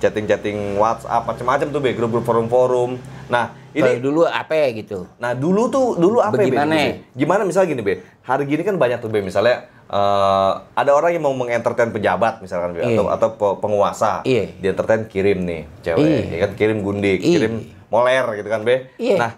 chatting-chatting 0.00 0.80
WhatsApp, 0.80 1.20
macam-macam 1.20 1.68
tuh, 1.68 1.80
Be. 1.84 1.92
Grup-grup 1.92 2.24
forum-forum. 2.24 2.96
Nah, 3.28 3.52
ini 3.76 4.00
dulu 4.00 4.24
apa 4.24 4.56
ya 4.56 4.72
gitu? 4.72 5.04
Nah 5.20 5.36
dulu 5.36 5.68
tuh 5.68 6.00
dulu 6.00 6.24
apa 6.24 6.40
ya 6.40 6.48
Bagaimana? 6.48 6.72
Dulu, 6.72 6.80
Be? 6.80 7.12
Gimana 7.12 7.40
misalnya 7.44 7.68
gini 7.68 7.82
be? 7.84 7.94
Hari 8.24 8.48
gini 8.48 8.64
kan 8.64 8.80
banyak 8.80 9.04
tuh 9.04 9.12
be 9.12 9.20
misalnya 9.20 9.68
eh, 9.84 10.52
ada 10.72 10.90
orang 10.96 11.12
yang 11.12 11.28
mau 11.28 11.36
mengentertain 11.36 11.92
pejabat 11.92 12.40
misalkan 12.40 12.72
be, 12.72 12.80
atau 12.80 13.04
Iya. 13.04 13.14
atau 13.20 13.28
pe- 13.36 13.56
penguasa. 13.60 14.24
Iya. 14.24 14.48
Dia 14.58 14.72
entertain 14.72 15.04
kirim 15.04 15.44
nih 15.44 15.68
cewek, 15.84 16.00
Iya. 16.00 16.24
ya 16.24 16.38
kan 16.40 16.50
kirim 16.56 16.80
gundik, 16.80 17.20
Iya. 17.20 17.28
kirim 17.36 17.54
moler 17.88 18.24
gitu 18.36 18.48
kan 18.48 18.60
be. 18.62 18.92
Iya. 18.96 19.16
Nah 19.20 19.32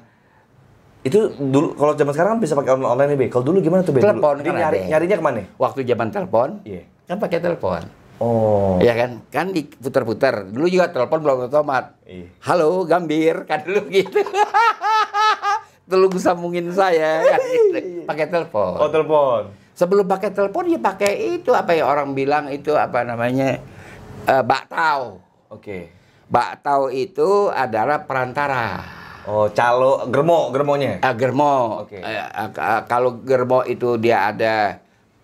itu 1.00 1.33
dulu 1.33 1.73
kalau 1.80 1.97
zaman 1.97 2.12
sekarang 2.12 2.30
kan 2.37 2.40
bisa 2.45 2.52
pakai 2.52 2.76
online, 2.76 2.90
online 2.92 3.11
nih 3.16 3.19
be. 3.19 3.26
Kalau 3.33 3.45
dulu 3.47 3.59
gimana 3.64 3.80
tuh 3.80 3.97
be? 3.97 4.04
Dulu, 4.04 4.11
Telepon 4.12 4.37
kan 4.45 4.52
nyari, 4.52 4.78
ada. 4.85 4.88
nyarinya 4.92 5.16
ke 5.16 5.25
mana? 5.25 5.42
Waktu 5.57 5.80
zaman 5.88 6.09
telepon, 6.12 6.49
Iya. 6.62 6.83
kan 7.09 7.16
pakai 7.16 7.38
telepon. 7.40 7.83
Oh. 8.21 8.76
Ya 8.85 8.92
kan? 8.92 9.25
Kan 9.33 9.57
diputar-putar. 9.57 10.45
Dulu 10.52 10.69
juga 10.69 10.92
telepon 10.92 11.25
belum 11.25 11.49
otomat. 11.49 11.97
Iya. 12.04 12.28
Halo, 12.45 12.85
Gambir. 12.85 13.49
Kan 13.49 13.64
dulu 13.64 13.88
gitu. 13.88 14.21
Tolong 15.90 16.14
sambungin 16.21 16.69
saya 16.71 17.25
kan 17.25 17.40
gitu. 17.40 18.04
Pakai 18.04 18.26
telepon. 18.28 18.76
Oh 18.76 18.92
telepon. 18.92 19.42
Sebelum 19.73 20.04
pakai 20.04 20.30
telepon 20.30 20.69
ya 20.69 20.76
pakai 20.76 21.40
itu 21.40 21.57
apa 21.57 21.73
ya 21.73 21.88
orang 21.88 22.12
bilang 22.12 22.52
itu 22.52 22.76
apa 22.76 23.02
namanya? 23.02 23.59
Eh, 24.28 24.42
baktau. 24.45 25.25
Oke. 25.49 25.88
Baktau 26.31 26.89
itu 26.89 27.51
adalah 27.51 28.07
perantara. 28.07 28.79
Oh 29.27 29.51
calo 29.51 30.07
germo 30.07 30.55
germonya. 30.55 31.03
Ah, 31.03 31.11
germo. 31.11 31.83
Oke. 31.83 31.99
Eh, 31.99 32.07
ah, 32.07 32.49
ah, 32.55 32.81
kalau 32.87 33.19
germo 33.19 33.67
itu 33.67 33.99
dia 33.99 34.31
ada 34.31 34.79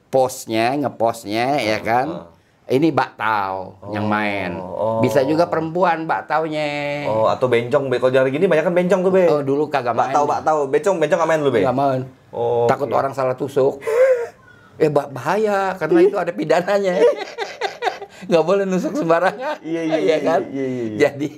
posnya, 0.07 0.75
ngepostnya 0.77 1.63
ya 1.63 1.79
kan. 1.79 2.27
Ini 2.67 2.91
baktau 2.91 3.79
yang 3.95 4.11
main. 4.11 4.59
oh. 4.59 4.99
Bisa 4.99 5.23
juga 5.23 5.47
perempuan 5.47 6.03
baktaunya. 6.03 7.07
Oh 7.07 7.31
atau 7.31 7.47
bencong 7.47 7.87
be. 7.87 8.03
Kalau 8.03 8.11
jari 8.11 8.35
gini 8.35 8.51
banyak 8.51 8.67
kan 8.67 8.75
bencong 8.75 9.01
tuh 9.07 9.13
be. 9.15 9.25
Oh, 9.31 9.39
dulu 9.47 9.71
kagak 9.71 9.95
main. 9.95 10.11
Bak 10.11 10.19
tahu, 10.19 10.25
bak 10.27 10.43
tahu. 10.43 10.61
Bencong, 10.67 10.97
bencong 10.99 11.19
nggak 11.23 11.31
main 11.31 11.41
lu, 11.41 11.51
Be? 11.55 11.63
Nggak 11.63 11.79
main. 11.79 12.03
Oh, 12.35 12.67
Takut 12.67 12.91
oke. 12.91 12.99
orang 12.99 13.15
salah 13.15 13.39
tusuk. 13.39 13.79
Eh 14.77 14.91
bah- 14.91 15.07
bahaya 15.09 15.79
karena 15.79 15.99
itu 16.03 16.19
ada 16.19 16.35
pidananya. 16.35 16.99
Nggak 18.27 18.45
boleh 18.45 18.65
nusuk 18.67 18.93
sembarangan. 19.01 19.59
Iya, 19.63 19.83
iya, 19.83 19.99
iya, 19.99 20.17
kan? 20.21 20.41
iya, 20.51 20.65
iya, 20.65 20.85
iya. 20.85 20.99
Jadi 20.99 21.29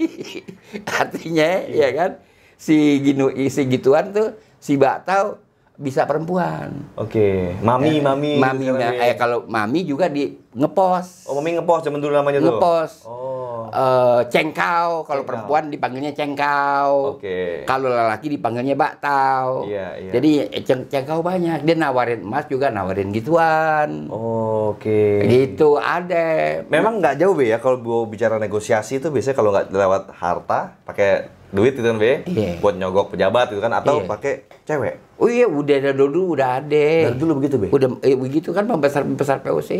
artinya 1.00 1.49
ya 1.68 1.88
kan 1.92 2.11
si 2.59 2.76
ginu 3.00 3.30
si 3.47 3.61
gituan 3.66 4.11
tuh 4.11 4.35
si 4.59 4.75
baktau 4.75 5.38
bisa 5.78 6.02
perempuan. 6.04 6.75
Oke, 6.99 7.54
mami, 7.62 8.02
mami. 8.02 8.35
Eh, 8.35 8.42
Mami, 8.42 8.64
sekarang, 8.66 8.83
ma- 8.83 8.99
Be. 8.99 9.07
eh 9.07 9.14
kalau 9.14 9.38
mami 9.47 9.80
juga 9.87 10.11
di 10.11 10.35
ngepos. 10.50 11.30
Oh, 11.30 11.38
mami 11.38 11.54
ngepost 11.54 11.87
zaman 11.87 12.02
dulu 12.02 12.18
namanya 12.18 12.42
tuh. 12.42 12.59
Ngepos. 12.59 12.92
Oh. 13.07 13.27
Eh, 13.71 14.21
cengkau 14.29 15.03
kalau 15.03 15.23
Cengkau. 15.23 15.25
perempuan 15.25 15.65
dipanggilnya 15.69 16.13
cengkau. 16.13 17.17
Oke. 17.17 17.63
Kalau 17.63 17.89
lelaki 17.89 18.27
dipanggilnya 18.31 18.75
baktau. 18.75 19.65
Iya, 19.65 19.99
iya. 19.99 20.13
Jadi 20.13 20.31
eh, 20.47 20.63
ceng 20.63 20.87
cengkau 20.87 21.21
banyak. 21.21 21.63
Dia 21.63 21.75
nawarin 21.75 22.21
emas 22.21 22.45
juga 22.45 22.69
nawarin 22.69 23.11
gituan. 23.11 24.09
Oh, 24.09 24.71
Oke. 24.71 25.25
Gitu 25.25 25.77
ada. 25.77 26.61
Memang 26.65 26.99
nggak 26.99 27.17
jauh 27.17 27.33
be 27.33 27.47
ya 27.47 27.59
kalau 27.59 27.79
mau 27.79 28.05
bicara 28.05 28.37
negosiasi 28.37 28.99
itu 28.99 29.09
biasanya 29.09 29.35
kalau 29.35 29.51
nggak 29.51 29.69
lewat 29.69 30.03
harta 30.13 30.77
pakai 30.83 31.11
duit 31.49 31.73
itu 31.73 31.81
kan 31.81 31.97
be 31.97 32.21
Iya. 32.25 32.61
buat 32.61 32.77
nyogok 32.77 33.13
pejabat 33.13 33.49
itu 33.49 33.59
kan 33.59 33.73
atau 33.73 34.01
Iya. 34.01 34.07
pakai 34.07 34.33
cewek. 34.63 34.95
Oh 35.17 35.27
iya 35.27 35.45
udah 35.45 35.77
ada 35.79 35.93
dulu 35.93 36.37
udah 36.37 36.61
ada. 36.61 36.87
Dari 37.09 37.17
dulu 37.17 37.41
begitu 37.41 37.57
be. 37.57 37.69
Udah 37.69 37.89
eh, 38.01 38.13
begitu 38.15 38.53
kan 38.53 38.65
pembesar 38.65 39.03
pembesar 39.03 39.41
POC. 39.41 39.71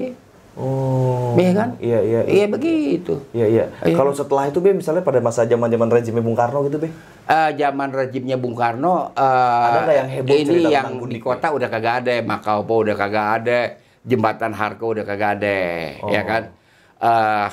Oh. 0.59 1.39
Iya 1.39 1.53
kan? 1.55 1.69
Iya 1.79 1.99
iya. 2.03 2.21
Iya 2.27 2.47
begitu. 2.51 3.23
Iya 3.31 3.47
iya. 3.47 3.65
Iya. 3.87 3.95
Kalau 3.95 4.11
setelah 4.11 4.51
itu 4.51 4.59
be 4.59 4.75
misalnya 4.75 5.07
pada 5.07 5.23
masa 5.23 5.47
zaman 5.47 5.71
zaman 5.71 5.87
rezimnya 5.87 6.19
Bung 6.19 6.35
Karno 6.35 6.67
gitu 6.67 6.83
be. 6.83 6.91
Eh, 7.31 7.51
zaman 7.55 7.95
rejimnya 7.95 8.35
Bung 8.41 8.59
Karno 8.59 9.15
eh, 9.15 9.85
Ada 9.87 9.93
yang 10.03 10.09
heboh 10.11 10.35
ini 10.35 10.67
yang 10.67 10.99
di 11.07 11.21
kota 11.23 11.55
udah 11.55 11.69
kagak 11.71 11.95
ada 12.03 12.15
Makaupo 12.27 12.83
udah 12.83 12.97
kagak 12.99 13.27
ada 13.45 13.59
jembatan 14.03 14.51
Harko 14.51 14.97
udah 14.99 15.05
kagak 15.07 15.31
ada 15.39 15.59
Oh. 16.03 16.11
ya 16.11 16.23
kan 16.27 16.43
Eh, 16.99 17.49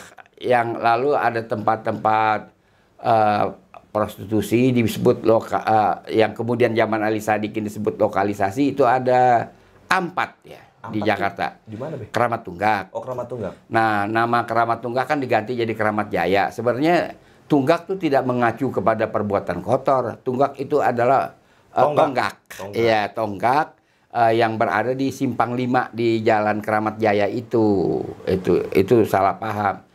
yang 0.49 0.73
lalu 0.81 1.13
ada 1.13 1.37
tempat-tempat 1.45 2.49
eh, 2.97 3.45
prostitusi 3.93 4.73
disebut 4.73 5.21
loka, 5.21 5.61
eh, 5.61 6.17
yang 6.25 6.33
kemudian 6.33 6.73
zaman 6.73 7.05
Ali 7.05 7.21
Sadikin 7.21 7.61
disebut 7.61 7.95
lokalisasi 7.95 8.73
itu 8.73 8.81
ada 8.81 9.53
empat 9.85 10.41
ya 10.41 10.57
di 10.91 10.99
Ampat 11.01 11.09
Jakarta. 11.09 11.45
Di 11.63 11.77
mana, 11.77 11.93
Be? 11.97 12.05
Keramat 12.09 12.41
Tunggak. 12.43 12.83
Oh, 12.91 13.01
Keramat 13.01 13.27
Tunggak. 13.29 13.53
Nah, 13.69 14.05
nama 14.05 14.39
Keramat 14.43 14.79
Tunggak 14.81 15.05
kan 15.09 15.17
diganti 15.21 15.55
jadi 15.55 15.73
Keramat 15.73 16.07
Jaya. 16.09 16.49
Sebenarnya 16.49 17.15
Tunggak 17.45 17.85
itu 17.85 18.09
tidak 18.09 18.25
mengacu 18.25 18.73
kepada 18.73 19.05
perbuatan 19.05 19.61
kotor. 19.61 20.17
Tunggak 20.25 20.57
itu 20.57 20.81
adalah 20.81 21.37
eh, 21.69 21.81
Tonggak. 21.81 22.33
Iya, 22.73 23.13
tonggak 23.13 23.77
eh, 24.09 24.33
yang 24.41 24.57
berada 24.57 24.97
di 24.97 25.13
Simpang 25.13 25.53
5 25.53 25.93
di 25.93 26.25
Jalan 26.25 26.57
Keramat 26.65 26.97
Jaya 26.97 27.29
itu. 27.29 28.01
Itu 28.25 28.65
itu 28.73 29.05
salah 29.05 29.37
paham. 29.37 29.85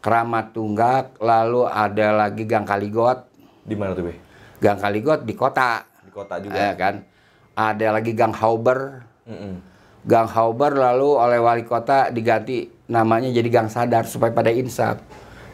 Keramat 0.00 0.56
Tunggak, 0.56 1.20
lalu 1.20 1.68
ada 1.68 2.12
lagi 2.12 2.44
Gang 2.48 2.64
Kaligot. 2.64 3.28
Di 3.64 3.72
mana 3.76 3.96
tuh, 3.96 4.08
Be? 4.08 4.16
Gang 4.60 4.80
Kaligot 4.80 5.28
di 5.28 5.32
kota. 5.36 5.84
Di 6.04 6.12
kota 6.12 6.40
juga. 6.40 6.56
Ya 6.56 6.72
kan? 6.72 7.04
Ada 7.52 8.00
lagi 8.00 8.16
Gang 8.16 8.32
Hauber. 8.32 9.04
Mm-mm. 9.28 9.73
Gang 10.04 10.28
Hauber 10.28 10.76
lalu 10.76 11.16
oleh 11.16 11.40
wali 11.40 11.64
kota 11.64 12.12
diganti 12.12 12.68
namanya 12.92 13.32
jadi 13.32 13.48
Gang 13.48 13.72
Sadar 13.72 14.04
supaya 14.04 14.36
pada 14.36 14.52
insaf. 14.52 15.00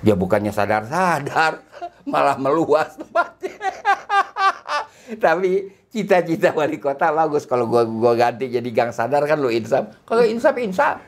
Ya 0.03 0.17
bukannya 0.17 0.51
sadar-sadar, 0.51 1.63
malah 2.13 2.35
meluas 2.41 2.97
tempatnya. 2.99 3.53
Tapi 5.25 5.71
cita-cita 5.91 6.51
wali 6.51 6.83
kota 6.83 7.15
bagus 7.15 7.47
kalau 7.47 7.71
gua 7.71 7.87
gua 7.87 8.19
ganti 8.19 8.51
jadi 8.51 8.71
Gang 8.75 8.91
Sadar 8.91 9.23
kan 9.31 9.39
lu 9.39 9.55
insaf. 9.55 9.87
Kalau 10.03 10.27
insaf 10.27 10.59
insaf. 10.59 10.99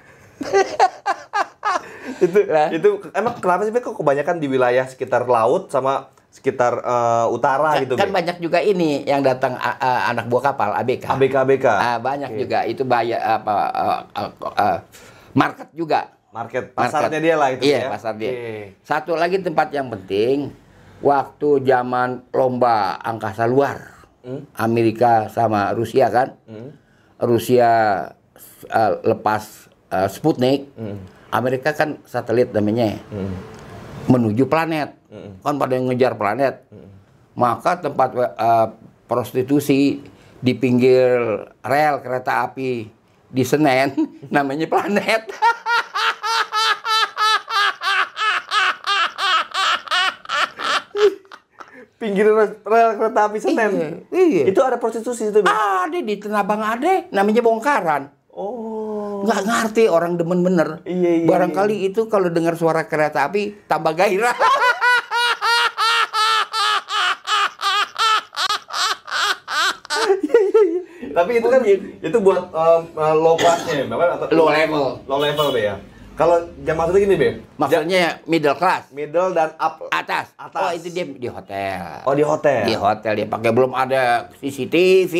itu 2.22 2.38
Lah. 2.46 2.70
itu 2.70 2.98
emang 3.14 3.34
kenapa 3.42 3.66
sih 3.66 3.74
kok 3.74 3.94
kebanyakan 3.94 4.38
di 4.38 4.46
wilayah 4.46 4.86
sekitar 4.86 5.26
laut 5.26 5.70
sama 5.70 6.10
sekitar 6.32 6.80
eh, 6.80 7.26
utara 7.28 7.76
gitu 7.78 7.92
kan 7.92 8.08
Be? 8.08 8.16
banyak 8.16 8.40
juga 8.40 8.58
ini 8.58 9.04
yang 9.04 9.20
datang 9.20 9.52
a- 9.54 9.76
a- 9.76 10.04
anak 10.08 10.26
buah 10.26 10.50
kapal 10.50 10.72
ABK. 10.74 11.04
ABK 11.06 11.34
ABK 11.38 11.66
Ah, 11.68 11.98
banyak 11.98 12.32
Oke. 12.32 12.40
juga 12.40 12.58
itu 12.64 12.82
bayar 12.82 13.20
apa 13.36 13.54
eh, 13.70 14.00
eh, 14.16 14.30
eh, 14.58 14.78
market 15.32 15.68
juga. 15.70 16.00
market 16.32 16.72
Market. 16.72 16.96
pasarnya 16.96 17.20
dia 17.20 17.36
lah 17.36 17.48
itu 17.52 17.62
Iya, 17.62 17.78
ya 17.78 17.88
pasar 17.92 18.16
dia. 18.16 18.32
Oke. 18.32 18.56
Satu 18.80 19.12
lagi 19.12 19.36
tempat 19.38 19.68
yang 19.68 19.92
penting, 19.92 20.48
waktu 20.98 21.60
zaman 21.60 22.24
lomba 22.30 22.96
angkasa 22.98 23.44
luar, 23.44 24.00
Hmm? 24.22 24.48
Amerika 24.54 25.28
sama 25.28 25.68
Rusia 25.72 26.08
kan, 26.08 26.32
Hmm. 26.42 26.72
Rusia 27.20 27.68
eh, 28.64 28.92
lepas 29.04 29.68
eh, 29.90 30.08
Sputnik, 30.08 30.72
Hmm. 30.72 31.04
Amerika 31.28 31.74
kan 31.74 32.00
satelit 32.02 32.48
namanya 32.48 32.96
Hmm. 33.06 33.36
menuju 34.06 34.46
planet, 34.46 34.96
Hmm. 35.12 35.36
kan 35.44 35.60
pada 35.60 35.76
yang 35.76 35.92
ngejar 35.92 36.16
planet, 36.16 36.64
maka 37.36 37.76
tempat 37.76 38.16
eh, 38.16 38.68
prostitusi 39.04 40.00
di 40.40 40.52
pinggir 40.56 41.20
rel 41.60 42.00
kereta 42.00 42.48
api 42.48 42.88
di 43.28 43.42
Senen 43.44 43.92
namanya 44.34 44.64
planet. 44.64 45.28
pinggir 52.00 52.26
rel 52.26 52.90
kereta 52.98 53.20
api 53.30 53.38
Senen 53.38 53.72
Iya, 54.10 54.24
iya. 54.26 54.44
itu 54.50 54.58
ada 54.58 54.76
prostitusi 54.76 55.30
itu? 55.30 55.44
Ada 55.44 55.98
di 56.02 56.14
Tenabang 56.18 56.58
ada, 56.64 57.06
namanya 57.14 57.44
bongkaran. 57.44 58.10
oh 58.32 59.22
Nggak 59.22 59.40
ngerti 59.46 59.86
orang 59.86 60.18
demen 60.18 60.42
bener. 60.42 60.82
Iya, 60.82 61.22
iya, 61.22 61.26
Barangkali 61.30 61.86
itu 61.86 62.10
kalau 62.10 62.26
dengar 62.26 62.58
suara 62.58 62.90
kereta 62.90 63.30
api 63.30 63.54
tambah 63.70 63.94
gairah. 63.94 64.34
tapi 71.22 71.38
itu 71.38 71.46
kan 71.46 71.60
itu 72.02 72.18
buat 72.18 72.50
em, 72.50 72.82
eh, 72.98 73.14
low 73.14 73.38
classnya 73.38 73.74
ya 73.78 73.84
Bapak? 73.86 74.06
atau 74.18 74.26
Low 74.34 74.50
level. 74.50 74.86
low 75.06 75.18
level 75.22 75.48
Be 75.54 75.62
ya 75.62 75.76
kalau 76.12 76.36
jam 76.60 76.76
maksudnya 76.76 77.00
gini 77.08 77.16
Be 77.16 77.28
Maksudnya 77.56 78.20
middle 78.28 78.52
class, 78.58 78.92
middle 78.92 79.32
dan 79.32 79.56
up 79.56 79.80
atas. 79.88 80.28
Atas. 80.36 80.60
Oh 80.60 80.70
itu 80.74 80.92
dia 80.92 81.08
di 81.08 81.24
hotel. 81.24 82.04
oh 82.04 82.12
di 82.12 82.20
hotel 82.20 82.68
Di 82.68 82.76
hotel 82.76 83.12
dia 83.16 83.26
pakai 83.30 83.48
belum 83.48 83.72
ada 83.72 84.28
CCTV. 84.36 85.14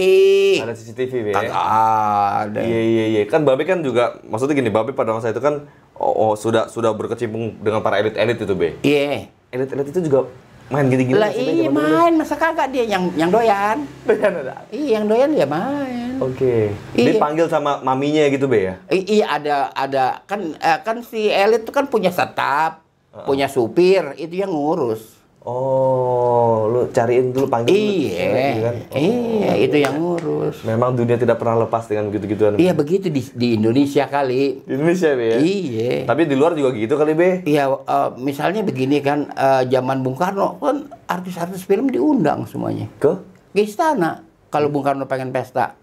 ada 0.61 0.75
CCTV 0.77 1.13
Be 1.25 1.33
Kagak 1.33 1.55
ada. 1.55 2.61
Iya 2.61 2.81
iya 2.83 3.05
iya 3.09 3.23
kan 3.25 3.47
Babe 3.49 3.65
kan 3.65 3.81
juga 3.81 4.21
maksudnya 4.27 4.53
gini 4.53 4.69
Babe 4.69 4.93
pada 4.93 5.17
masa 5.17 5.33
itu 5.33 5.41
kan 5.41 5.65
oh, 5.97 6.13
oh, 6.13 6.33
sudah 6.37 6.69
sudah 6.69 6.93
berkecimpung 6.93 7.63
dengan 7.65 7.81
para 7.81 7.97
elit-elit 7.97 8.37
itu 8.37 8.53
Be. 8.53 8.77
Iya. 8.85 9.33
Elit-elit 9.49 9.89
itu 9.89 10.01
juga 10.05 10.29
main 10.73 10.89
gini-gini 10.89 11.15
Lah 11.15 11.29
iya 11.29 11.69
main 11.69 12.13
masa 12.17 12.35
kagak 12.35 12.73
dia 12.73 12.89
yang 12.89 13.13
yang 13.13 13.29
doyan. 13.29 13.85
Doyan 14.09 14.33
ada. 14.41 14.65
Iya 14.73 14.89
yang 14.99 15.05
doyan 15.05 15.31
dia 15.31 15.45
main. 15.45 16.17
Oke. 16.19 16.73
Iya. 16.97 17.07
Dipanggil 17.13 17.47
sama 17.47 17.85
maminya 17.85 18.25
gitu 18.27 18.49
Be 18.49 18.73
ya. 18.73 18.75
I- 18.89 19.21
iya 19.21 19.27
ada 19.29 19.57
ada 19.71 20.05
kan 20.25 20.57
eh, 20.57 20.79
kan 20.81 21.05
si 21.05 21.29
elit 21.29 21.63
itu 21.63 21.73
kan 21.75 21.85
punya 21.87 22.09
staf, 22.09 22.81
punya 23.29 23.47
supir, 23.47 24.17
itu 24.17 24.41
yang 24.41 24.51
ngurus. 24.51 25.22
Oh, 25.43 26.71
lu 26.71 26.87
cariin 26.95 27.35
dulu 27.35 27.51
panggil 27.51 27.75
dulu. 27.75 27.83
Iya, 27.99 28.55
kan? 28.63 28.75
iya 28.95 29.53
itu 29.59 29.75
yang 29.83 29.99
ngurus. 29.99 30.63
Memang 30.63 30.95
dunia 30.95 31.19
tidak 31.19 31.43
pernah 31.43 31.67
lepas 31.67 31.91
dengan 31.91 32.15
gitu-gituan. 32.15 32.55
Iya 32.63 32.71
begitu 32.79 33.11
di, 33.11 33.19
di 33.35 33.59
Indonesia 33.59 34.07
kali. 34.07 34.63
Di 34.63 34.71
Indonesia 34.79 35.11
Be 35.19 35.27
ya. 35.27 35.39
Iya. 35.43 35.93
Tapi 36.07 36.31
di 36.31 36.39
luar 36.39 36.55
juga 36.55 36.71
gitu 36.79 36.95
kali 36.95 37.19
Be. 37.19 37.43
Iya, 37.43 37.75
eh, 37.75 38.09
misalnya 38.23 38.63
begini 38.63 39.03
kan, 39.03 39.35
eh, 39.35 39.67
zaman 39.67 40.07
Bung 40.07 40.15
Karno 40.15 40.63
kan 40.63 40.87
artis-artis 41.11 41.67
film 41.67 41.91
diundang 41.91 42.47
semuanya 42.47 42.87
Ke? 43.03 43.19
ke 43.51 43.67
istana. 43.67 44.23
Kalau 44.47 44.71
Bung 44.71 44.87
Karno 44.87 45.11
pengen 45.11 45.35
pesta, 45.35 45.75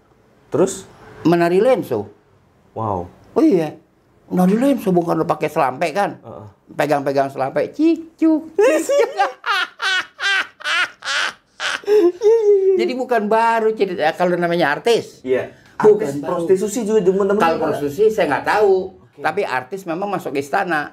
Terus? 0.48 0.88
menari 1.28 1.60
lenso. 1.60 2.08
Wow. 2.72 3.12
Oh 3.36 3.44
iya, 3.44 3.76
menari 4.30 4.54
lenso 4.56 4.94
Bung 4.94 5.04
Karno 5.04 5.26
pakai 5.26 5.50
selampe 5.50 5.90
kan, 5.90 6.22
pegang-pegang 6.72 7.28
selampe, 7.28 7.66
cicuk. 7.74 8.54
cicuk. 8.54 9.32
Jadi 12.80 12.92
bukan 12.94 13.26
baru 13.26 13.74
cerita 13.74 14.14
kalau 14.14 14.38
namanya 14.38 14.72
artis. 14.78 15.20
Iya. 15.26 15.52
Bukan 15.80 16.06
Artis 16.06 16.20
prostitusi 16.20 16.84
juga 16.84 17.00
teman-teman. 17.00 17.40
Kalau 17.40 17.56
prostitusi 17.56 18.12
saya 18.12 18.28
nggak 18.28 18.46
tahu, 18.46 18.92
tapi 19.20 19.42
artis 19.48 19.88
memang 19.88 20.12
masuk 20.12 20.36
istana. 20.36 20.92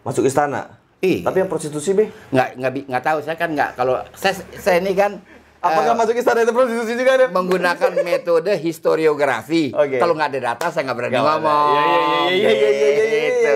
masuk 0.00 0.24
istana. 0.24 0.80
Iya. 1.02 1.26
Tapi 1.26 1.36
yang 1.44 1.50
prostitusi 1.50 1.92
Be? 1.92 2.08
Nggak 2.30 2.48
nggak 2.56 2.72
nggak 2.88 3.04
tahu 3.04 3.18
saya 3.24 3.36
kan 3.36 3.50
nggak 3.52 3.70
kalau 3.76 4.00
saya 4.16 4.36
saya 4.56 4.78
ini 4.80 4.92
kan 4.94 5.18
Apakah 5.60 5.92
eh, 5.92 5.98
masuk 6.00 6.16
istana 6.16 6.40
itu 6.40 6.56
prostitusi 6.56 6.96
juga 6.96 7.20
ada? 7.20 7.26
menggunakan 7.28 7.92
metode 8.08 8.52
historiografi. 8.56 9.76
Oke. 9.76 10.00
Kalau 10.00 10.16
nggak 10.16 10.32
ada 10.32 10.40
data 10.52 10.66
saya 10.72 10.88
nggak 10.88 10.96
berani 10.96 11.20
ngomong. 11.20 11.68
Iya, 11.76 11.82
iya, 11.84 12.00
iya, 12.00 12.32
iya, 12.32 12.50
iya, 12.50 12.70
iya, 12.72 12.88
iya, 12.88 13.04
iya. 13.04 13.28
Gitu. 13.28 13.54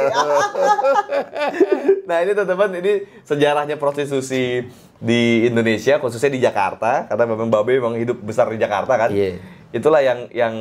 nah 2.09 2.17
ini 2.21 2.31
teman-teman 2.37 2.71
ini 2.85 2.93
sejarahnya 3.25 3.77
prostitusi 3.81 4.69
di 5.01 5.49
Indonesia 5.49 5.97
khususnya 5.97 6.29
di 6.29 6.41
Jakarta 6.45 7.09
karena 7.09 7.25
memang 7.25 7.49
Babe 7.49 7.81
memang 7.81 7.97
hidup 7.97 8.21
besar 8.21 8.53
di 8.53 8.61
Jakarta 8.61 9.01
kan. 9.01 9.09
Iya. 9.09 9.41
Itulah 9.73 10.05
yang 10.05 10.29
yang 10.29 10.55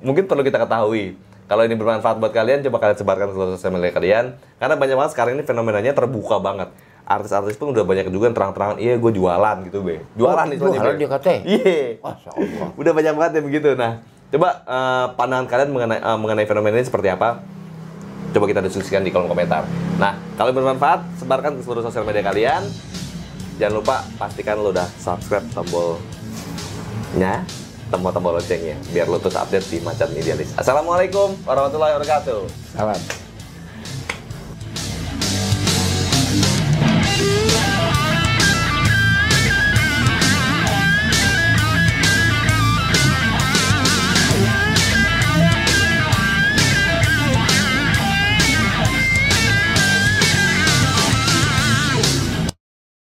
mungkin 0.00 0.24
perlu 0.24 0.40
kita 0.40 0.56
ketahui. 0.56 1.20
Kalau 1.52 1.68
ini 1.68 1.76
bermanfaat 1.76 2.16
buat 2.16 2.32
kalian, 2.32 2.64
coba 2.64 2.80
kalian 2.80 2.96
sebarkan 2.96 3.26
ke 3.28 3.32
seluruh 3.36 3.52
sosial 3.60 3.76
media 3.76 3.92
kalian. 3.92 4.24
Karena 4.56 4.72
banyak 4.80 4.96
banget 4.96 5.12
sekarang 5.12 5.36
ini 5.36 5.44
fenomenanya 5.44 5.92
terbuka 5.92 6.40
banget. 6.40 6.72
Artis-artis 7.02 7.58
pun 7.58 7.74
udah 7.74 7.82
banyak 7.82 8.06
juga 8.14 8.30
yang 8.30 8.36
terang-terangan, 8.36 8.76
iya 8.78 8.94
gue 8.94 9.10
jualan 9.10 9.56
gitu, 9.66 9.82
Be. 9.82 10.06
Jualan 10.14 10.46
Oh, 10.46 10.54
istilahnya, 10.54 10.78
jualan 10.78 10.96
dia 10.96 11.08
katanya? 11.10 11.40
Iya. 11.42 11.76
Udah 12.80 12.92
banyak 12.94 13.12
banget 13.18 13.32
yang 13.42 13.46
begitu. 13.50 13.68
Nah, 13.74 13.92
coba 14.30 14.48
eh, 14.62 15.06
pandangan 15.18 15.46
kalian 15.50 15.70
mengenai 15.74 15.98
eh, 15.98 16.18
mengenai 16.18 16.46
fenomena 16.46 16.78
ini 16.78 16.86
seperti 16.86 17.10
apa? 17.10 17.42
Coba 18.32 18.44
kita 18.48 18.62
diskusikan 18.64 19.02
di 19.02 19.10
kolom 19.10 19.28
komentar. 19.28 19.66
Nah, 19.98 20.16
kalau 20.38 20.54
bermanfaat, 20.54 21.20
sebarkan 21.20 21.58
ke 21.58 21.62
seluruh 21.66 21.84
sosial 21.84 22.06
media 22.06 22.22
kalian. 22.24 22.64
Jangan 23.60 23.74
lupa 23.76 23.96
pastikan 24.16 24.56
lo 24.62 24.72
udah 24.72 24.88
subscribe 24.96 25.44
tombolnya, 25.52 27.44
tombol-tombol 27.92 28.40
loncengnya, 28.40 28.80
biar 28.90 29.06
lo 29.10 29.20
terus 29.20 29.36
update 29.36 29.68
di 29.68 29.78
Macan 29.84 30.08
Idealis. 30.16 30.56
Assalamualaikum 30.56 31.36
warahmatullahi 31.44 31.92
wabarakatuh. 32.00 32.40
Salam. 32.72 33.21